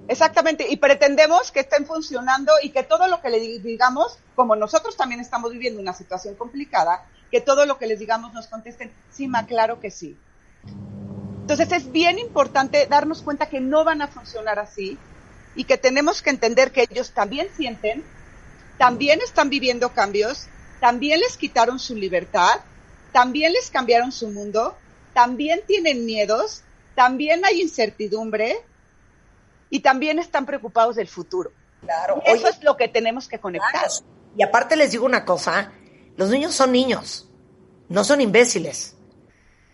Exactamente, 0.06 0.66
y 0.68 0.76
pretendemos 0.76 1.50
que 1.50 1.60
estén 1.60 1.86
funcionando 1.86 2.52
y 2.62 2.70
que 2.70 2.82
todo 2.82 3.08
lo 3.08 3.22
que 3.22 3.30
le 3.30 3.40
digamos, 3.58 4.18
como 4.36 4.54
nosotros 4.54 4.96
también 4.98 5.20
estamos 5.20 5.50
viviendo 5.50 5.80
una 5.80 5.94
situación 5.94 6.34
complicada, 6.34 7.06
que 7.30 7.40
todo 7.40 7.64
lo 7.64 7.78
que 7.78 7.86
les 7.86 7.98
digamos 7.98 8.34
nos 8.34 8.46
contesten, 8.46 8.92
sí, 9.10 9.26
ma, 9.26 9.46
claro 9.46 9.80
que 9.80 9.90
sí. 9.90 10.16
Entonces 11.40 11.72
es 11.72 11.90
bien 11.90 12.18
importante 12.18 12.86
darnos 12.86 13.22
cuenta 13.22 13.48
que 13.48 13.60
no 13.60 13.82
van 13.82 14.02
a 14.02 14.08
funcionar 14.08 14.58
así 14.58 14.98
y 15.56 15.64
que 15.64 15.78
tenemos 15.78 16.20
que 16.20 16.30
entender 16.30 16.70
que 16.70 16.86
ellos 16.90 17.12
también 17.12 17.48
sienten, 17.56 18.04
también 18.76 19.20
están 19.22 19.48
viviendo 19.48 19.88
cambios, 19.90 20.48
también 20.84 21.18
les 21.18 21.38
quitaron 21.38 21.78
su 21.78 21.94
libertad, 21.94 22.60
también 23.10 23.54
les 23.54 23.70
cambiaron 23.70 24.12
su 24.12 24.28
mundo, 24.28 24.76
también 25.14 25.62
tienen 25.66 26.04
miedos, 26.04 26.60
también 26.94 27.42
hay 27.46 27.62
incertidumbre, 27.62 28.58
y 29.70 29.80
también 29.80 30.18
están 30.18 30.44
preocupados 30.44 30.96
del 30.96 31.08
futuro. 31.08 31.52
Claro. 31.80 32.20
Eso 32.26 32.48
es 32.48 32.62
lo 32.62 32.76
que 32.76 32.88
tenemos 32.88 33.28
que 33.28 33.38
conectar. 33.38 33.88
Y 34.36 34.42
aparte 34.42 34.76
les 34.76 34.90
digo 34.90 35.06
una 35.06 35.24
cosa, 35.24 35.72
los 36.18 36.28
niños 36.28 36.54
son 36.54 36.72
niños, 36.72 37.30
no 37.88 38.04
son 38.04 38.20
imbéciles. 38.20 38.94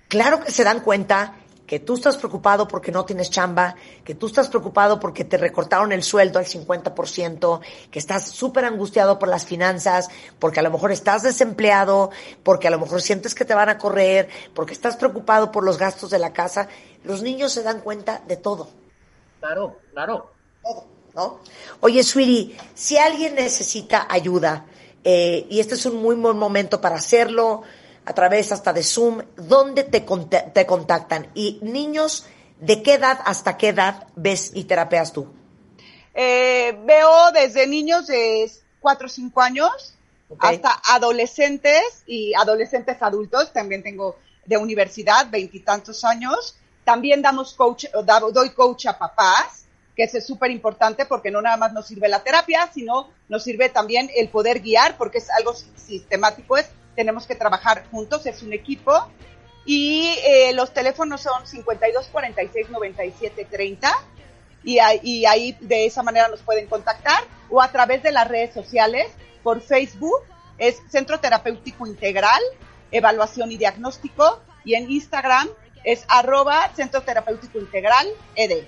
Claro 0.06 0.44
que 0.44 0.52
se 0.52 0.62
dan 0.62 0.78
cuenta 0.78 1.39
que 1.70 1.78
tú 1.78 1.94
estás 1.94 2.16
preocupado 2.16 2.66
porque 2.66 2.90
no 2.90 3.04
tienes 3.04 3.30
chamba, 3.30 3.76
que 4.04 4.16
tú 4.16 4.26
estás 4.26 4.48
preocupado 4.48 4.98
porque 4.98 5.24
te 5.24 5.36
recortaron 5.36 5.92
el 5.92 6.02
sueldo 6.02 6.40
al 6.40 6.44
50%, 6.44 7.60
que 7.92 7.98
estás 8.00 8.28
súper 8.28 8.64
angustiado 8.64 9.20
por 9.20 9.28
las 9.28 9.46
finanzas, 9.46 10.08
porque 10.40 10.58
a 10.58 10.64
lo 10.64 10.72
mejor 10.72 10.90
estás 10.90 11.22
desempleado, 11.22 12.10
porque 12.42 12.66
a 12.66 12.72
lo 12.72 12.80
mejor 12.80 13.00
sientes 13.00 13.36
que 13.36 13.44
te 13.44 13.54
van 13.54 13.68
a 13.68 13.78
correr, 13.78 14.28
porque 14.52 14.72
estás 14.72 14.96
preocupado 14.96 15.52
por 15.52 15.62
los 15.62 15.78
gastos 15.78 16.10
de 16.10 16.18
la 16.18 16.32
casa. 16.32 16.66
Los 17.04 17.22
niños 17.22 17.52
se 17.52 17.62
dan 17.62 17.82
cuenta 17.82 18.20
de 18.26 18.36
todo. 18.36 18.68
Claro, 19.38 19.76
claro. 19.92 20.32
¿No? 21.14 21.38
Oye, 21.78 22.02
Sweetie, 22.02 22.56
si 22.74 22.98
alguien 22.98 23.36
necesita 23.36 24.08
ayuda, 24.10 24.66
eh, 25.04 25.46
y 25.48 25.60
este 25.60 25.76
es 25.76 25.86
un 25.86 26.02
muy 26.02 26.16
buen 26.16 26.36
momento 26.36 26.80
para 26.80 26.96
hacerlo, 26.96 27.62
a 28.04 28.12
través 28.14 28.52
hasta 28.52 28.72
de 28.72 28.82
Zoom, 28.82 29.22
¿dónde 29.36 29.84
te, 29.84 30.00
te 30.00 30.66
contactan? 30.66 31.30
Y 31.34 31.58
niños, 31.62 32.26
¿de 32.58 32.82
qué 32.82 32.94
edad 32.94 33.20
hasta 33.24 33.56
qué 33.56 33.68
edad 33.68 34.06
ves 34.16 34.52
y 34.54 34.64
terapeas 34.64 35.12
tú? 35.12 35.32
Eh, 36.14 36.76
veo 36.84 37.30
desde 37.32 37.66
niños 37.66 38.06
de 38.06 38.50
4 38.80 39.06
o 39.06 39.08
5 39.08 39.40
años 39.40 39.94
hasta 40.38 40.80
adolescentes 40.88 42.04
y 42.06 42.34
adolescentes 42.34 43.02
adultos, 43.02 43.52
también 43.52 43.82
tengo 43.82 44.16
de 44.44 44.56
universidad, 44.56 45.28
veintitantos 45.30 46.04
años, 46.04 46.56
también 46.84 47.22
damos 47.22 47.54
coach, 47.54 47.86
doy 48.32 48.50
coach 48.50 48.86
a 48.86 48.98
papás, 48.98 49.64
que 49.94 50.04
es 50.04 50.26
súper 50.26 50.50
importante 50.50 51.04
porque 51.04 51.30
no 51.30 51.42
nada 51.42 51.56
más 51.56 51.72
nos 51.72 51.86
sirve 51.86 52.08
la 52.08 52.22
terapia, 52.22 52.70
sino 52.72 53.10
nos 53.28 53.42
sirve 53.42 53.68
también 53.68 54.10
el 54.16 54.28
poder 54.28 54.60
guiar, 54.60 54.96
porque 54.96 55.18
es 55.18 55.28
algo 55.30 55.54
sistemático, 55.76 56.56
es 56.56 56.70
tenemos 57.00 57.26
que 57.26 57.34
trabajar 57.34 57.86
juntos, 57.90 58.26
es 58.26 58.42
un 58.42 58.52
equipo. 58.52 58.92
Y 59.64 60.14
eh, 60.22 60.52
los 60.52 60.74
teléfonos 60.74 61.22
son 61.22 61.46
52 61.46 62.08
46 62.08 62.68
97 62.68 63.46
30 63.50 63.90
y, 64.64 64.78
y 65.02 65.24
ahí 65.24 65.56
de 65.60 65.86
esa 65.86 66.02
manera 66.02 66.28
nos 66.28 66.40
pueden 66.40 66.66
contactar 66.66 67.24
o 67.48 67.62
a 67.62 67.72
través 67.72 68.02
de 68.02 68.12
las 68.12 68.28
redes 68.28 68.52
sociales 68.52 69.06
por 69.42 69.62
Facebook 69.62 70.20
es 70.58 70.82
Centro 70.90 71.20
Terapéutico 71.20 71.86
Integral, 71.86 72.42
Evaluación 72.90 73.50
y 73.50 73.56
Diagnóstico 73.56 74.42
y 74.62 74.74
en 74.74 74.90
Instagram 74.90 75.48
es 75.84 76.04
arroba 76.08 76.70
Centro 76.74 77.00
Terapéutico 77.00 77.58
Integral 77.58 78.08
ED. 78.34 78.64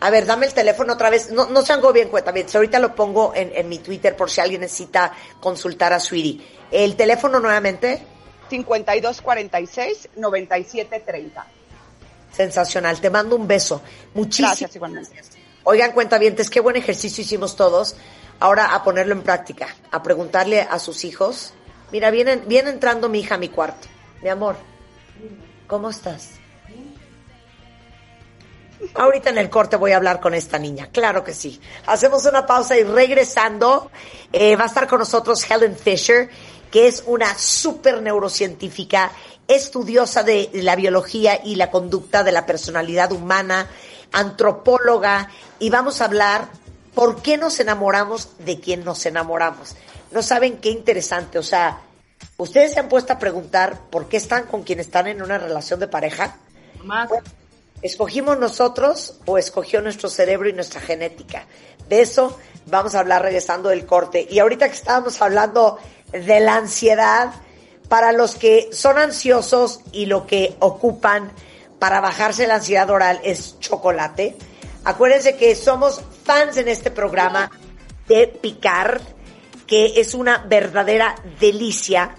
A 0.00 0.10
ver, 0.10 0.26
dame 0.26 0.46
el 0.46 0.54
teléfono 0.54 0.92
otra 0.92 1.10
vez. 1.10 1.30
No, 1.30 1.46
no 1.46 1.62
se 1.62 1.72
hago 1.72 1.92
bien 1.92 2.08
cuenta. 2.08 2.30
Bien, 2.32 2.46
ahorita 2.52 2.78
lo 2.78 2.94
pongo 2.94 3.32
en, 3.34 3.50
en, 3.54 3.68
mi 3.68 3.78
Twitter 3.78 4.14
por 4.16 4.30
si 4.30 4.40
alguien 4.40 4.60
necesita 4.60 5.12
consultar 5.40 5.92
a 5.92 5.98
Sweetie. 6.00 6.40
El 6.70 6.94
teléfono 6.96 7.40
nuevamente. 7.40 8.00
5246-9730. 8.50 11.44
Sensacional. 12.32 13.00
Te 13.00 13.10
mando 13.10 13.36
un 13.36 13.48
beso. 13.48 13.82
Muchísimas 14.14 14.52
gracias. 14.52 14.76
Igualmente. 14.76 15.20
Oigan, 15.64 15.92
cuentavientes, 15.92 16.48
qué 16.48 16.60
buen 16.60 16.76
ejercicio 16.76 17.22
hicimos 17.22 17.56
todos. 17.56 17.96
Ahora 18.40 18.74
a 18.74 18.84
ponerlo 18.84 19.14
en 19.14 19.22
práctica, 19.22 19.66
a 19.90 20.02
preguntarle 20.02 20.62
a 20.62 20.78
sus 20.78 21.04
hijos. 21.04 21.52
Mira, 21.90 22.10
viene, 22.10 22.36
viene 22.36 22.70
entrando 22.70 23.08
mi 23.08 23.18
hija 23.20 23.34
a 23.34 23.38
mi 23.38 23.48
cuarto. 23.48 23.88
Mi 24.22 24.28
amor, 24.28 24.56
¿Cómo 25.68 25.90
estás? 25.90 26.37
Ahorita 28.94 29.30
en 29.30 29.38
el 29.38 29.50
corte 29.50 29.76
voy 29.76 29.92
a 29.92 29.96
hablar 29.96 30.20
con 30.20 30.34
esta 30.34 30.58
niña, 30.58 30.88
claro 30.92 31.24
que 31.24 31.32
sí. 31.32 31.60
Hacemos 31.86 32.24
una 32.26 32.46
pausa 32.46 32.76
y 32.76 32.84
regresando 32.84 33.90
eh, 34.32 34.56
va 34.56 34.64
a 34.64 34.66
estar 34.66 34.86
con 34.86 35.00
nosotros 35.00 35.48
Helen 35.50 35.76
Fisher, 35.76 36.28
que 36.70 36.86
es 36.86 37.02
una 37.06 37.36
super 37.36 38.02
neurocientífica, 38.02 39.10
estudiosa 39.46 40.22
de 40.22 40.50
la 40.52 40.76
biología 40.76 41.40
y 41.44 41.56
la 41.56 41.70
conducta 41.70 42.22
de 42.22 42.32
la 42.32 42.46
personalidad 42.46 43.12
humana, 43.12 43.68
antropóloga, 44.12 45.30
y 45.58 45.70
vamos 45.70 46.00
a 46.00 46.04
hablar 46.04 46.48
por 46.94 47.22
qué 47.22 47.36
nos 47.36 47.60
enamoramos 47.60 48.30
de 48.38 48.60
quien 48.60 48.84
nos 48.84 49.06
enamoramos. 49.06 49.76
No 50.10 50.22
saben 50.22 50.58
qué 50.58 50.70
interesante, 50.70 51.38
o 51.38 51.42
sea, 51.42 51.82
¿Ustedes 52.36 52.72
se 52.72 52.80
han 52.80 52.88
puesto 52.88 53.12
a 53.12 53.18
preguntar 53.18 53.80
por 53.90 54.08
qué 54.08 54.16
están 54.16 54.44
con 54.46 54.62
quien 54.62 54.80
están 54.80 55.06
en 55.06 55.22
una 55.22 55.38
relación 55.38 55.80
de 55.80 55.88
pareja? 55.88 56.36
Más. 56.84 57.10
¿Escogimos 57.82 58.38
nosotros 58.38 59.20
o 59.26 59.38
escogió 59.38 59.80
nuestro 59.80 60.08
cerebro 60.08 60.48
y 60.48 60.52
nuestra 60.52 60.80
genética? 60.80 61.46
De 61.88 62.00
eso 62.00 62.36
vamos 62.66 62.94
a 62.94 63.00
hablar 63.00 63.22
regresando 63.22 63.68
del 63.68 63.86
corte. 63.86 64.26
Y 64.28 64.40
ahorita 64.40 64.68
que 64.68 64.74
estábamos 64.74 65.20
hablando 65.22 65.78
de 66.12 66.40
la 66.40 66.56
ansiedad, 66.56 67.32
para 67.88 68.12
los 68.12 68.34
que 68.34 68.68
son 68.72 68.98
ansiosos 68.98 69.80
y 69.92 70.06
lo 70.06 70.26
que 70.26 70.56
ocupan 70.58 71.32
para 71.78 72.00
bajarse 72.00 72.46
la 72.46 72.56
ansiedad 72.56 72.90
oral 72.90 73.20
es 73.24 73.58
chocolate. 73.60 74.36
Acuérdense 74.84 75.36
que 75.36 75.54
somos 75.54 76.02
fans 76.24 76.56
en 76.56 76.68
este 76.68 76.90
programa 76.90 77.50
de 78.06 78.26
Picard, 78.26 79.00
que 79.66 80.00
es 80.00 80.14
una 80.14 80.38
verdadera 80.38 81.14
delicia. 81.40 82.16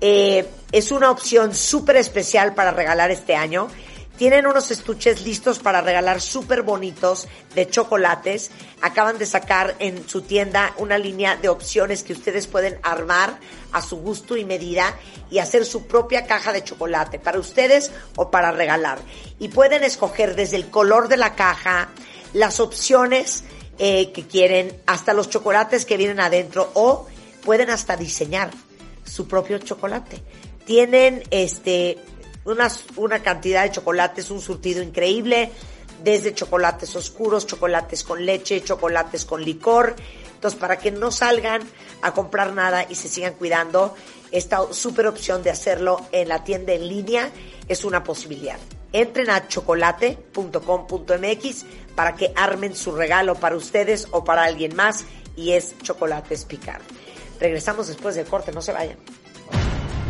Eh, 0.00 0.46
es 0.72 0.90
una 0.90 1.10
opción 1.10 1.54
súper 1.54 1.96
especial 1.96 2.54
para 2.54 2.70
regalar 2.70 3.10
este 3.10 3.36
año. 3.36 3.68
Tienen 4.16 4.46
unos 4.46 4.70
estuches 4.70 5.24
listos 5.24 5.58
para 5.58 5.80
regalar 5.80 6.20
súper 6.20 6.62
bonitos 6.62 7.28
de 7.54 7.68
chocolates. 7.68 8.50
Acaban 8.82 9.18
de 9.18 9.26
sacar 9.26 9.74
en 9.78 10.08
su 10.08 10.22
tienda 10.22 10.74
una 10.76 10.98
línea 10.98 11.36
de 11.36 11.48
opciones 11.48 12.02
que 12.02 12.12
ustedes 12.12 12.46
pueden 12.46 12.78
armar 12.82 13.38
a 13.72 13.80
su 13.80 13.96
gusto 13.96 14.36
y 14.36 14.44
medida 14.44 14.96
y 15.30 15.38
hacer 15.38 15.64
su 15.64 15.86
propia 15.86 16.26
caja 16.26 16.52
de 16.52 16.62
chocolate 16.62 17.18
para 17.18 17.38
ustedes 17.38 17.90
o 18.16 18.30
para 18.30 18.52
regalar. 18.52 18.98
Y 19.38 19.48
pueden 19.48 19.82
escoger 19.82 20.36
desde 20.36 20.56
el 20.56 20.68
color 20.68 21.08
de 21.08 21.16
la 21.16 21.34
caja, 21.34 21.88
las 22.34 22.60
opciones 22.60 23.44
eh, 23.78 24.12
que 24.12 24.26
quieren, 24.26 24.78
hasta 24.86 25.14
los 25.14 25.30
chocolates 25.30 25.86
que 25.86 25.96
vienen 25.96 26.20
adentro 26.20 26.70
o 26.74 27.06
pueden 27.42 27.70
hasta 27.70 27.96
diseñar 27.96 28.50
su 29.04 29.26
propio 29.26 29.58
chocolate. 29.58 30.22
Tienen 30.66 31.22
este 31.30 31.98
una, 32.44 33.22
cantidad 33.22 33.64
de 33.64 33.70
chocolates, 33.70 34.30
un 34.30 34.40
surtido 34.40 34.82
increíble, 34.82 35.50
desde 36.02 36.34
chocolates 36.34 36.96
oscuros, 36.96 37.46
chocolates 37.46 38.02
con 38.02 38.24
leche, 38.24 38.62
chocolates 38.62 39.24
con 39.24 39.44
licor. 39.44 39.94
Entonces, 40.34 40.58
para 40.58 40.78
que 40.78 40.90
no 40.90 41.12
salgan 41.12 41.62
a 42.02 42.12
comprar 42.12 42.52
nada 42.52 42.84
y 42.88 42.96
se 42.96 43.08
sigan 43.08 43.34
cuidando, 43.34 43.94
esta 44.32 44.72
súper 44.72 45.06
opción 45.06 45.44
de 45.44 45.50
hacerlo 45.50 46.04
en 46.10 46.28
la 46.28 46.42
tienda 46.42 46.72
en 46.72 46.88
línea 46.88 47.30
es 47.68 47.84
una 47.84 48.02
posibilidad. 48.02 48.58
Entren 48.92 49.30
a 49.30 49.46
chocolate.com.mx 49.46 51.64
para 51.94 52.16
que 52.16 52.32
armen 52.34 52.74
su 52.74 52.90
regalo 52.92 53.36
para 53.36 53.54
ustedes 53.56 54.08
o 54.10 54.24
para 54.24 54.42
alguien 54.44 54.74
más 54.74 55.04
y 55.36 55.52
es 55.52 55.78
Chocolates 55.82 56.44
Picard. 56.44 56.82
Regresamos 57.40 57.86
después 57.88 58.14
del 58.16 58.26
corte, 58.26 58.52
no 58.52 58.62
se 58.62 58.72
vayan. 58.72 58.96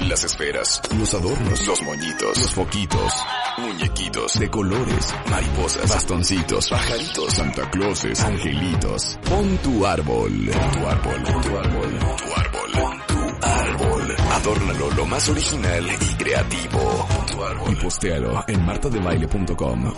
Las 0.09 0.25
esferas, 0.25 0.83
los 0.99 1.15
adornos, 1.15 1.67
los 1.67 1.83
moñitos, 1.83 2.39
los 2.39 2.53
foquitos, 2.53 3.13
muñequitos 3.59 4.39
de 4.39 4.51
colores, 4.51 5.15
mariposas, 5.31 5.89
bastoncitos, 5.89 6.69
pajaritos, 6.69 7.33
Santa 7.33 7.71
Clauses, 7.71 8.21
angelitos. 8.23 9.19
Pon 9.25 9.57
tu 9.59 9.87
árbol, 9.87 10.51
pon 10.53 10.71
tu 10.73 10.87
árbol, 10.87 11.23
pon 11.23 11.41
tu 11.43 11.57
árbol, 11.57 11.99
pon 11.99 12.17
tu 12.17 12.25
árbol, 12.35 12.73
pon 12.73 13.01
tu 13.07 13.47
árbol. 13.47 14.17
Adórnalo 14.33 14.91
lo 14.91 15.07
más 15.07 15.29
original 15.29 15.87
y 15.87 16.15
creativo. 16.17 17.07
Pon 17.09 17.27
tu 17.27 17.45
árbol. 17.45 17.73
Y 17.73 17.77
postéalo 17.77 18.45
en 18.49 18.67
martadebaile.com 18.67 19.87
o 19.87 19.95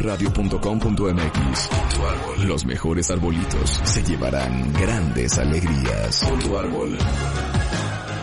wradio.com.mx. 0.00 1.70
Los 2.44 2.64
mejores 2.66 3.10
arbolitos 3.10 3.80
se 3.84 4.02
llevarán 4.02 4.72
grandes 4.72 5.38
alegrías. 5.38 6.24
Pon 6.28 6.38
tu 6.40 6.58
árbol. 6.58 6.98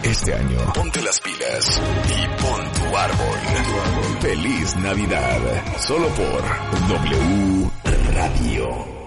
Este 0.04 0.34
año, 0.34 0.58
ponte 0.74 1.02
las 1.02 1.20
pilas 1.20 1.82
y 2.08 2.42
pon 2.42 2.72
tu 2.72 2.98
árbol. 2.98 3.40
Feliz 4.22 4.76
Navidad. 4.78 5.40
Solo 5.80 6.08
por 6.10 6.44
W 6.88 7.70
Radio. 8.14 9.00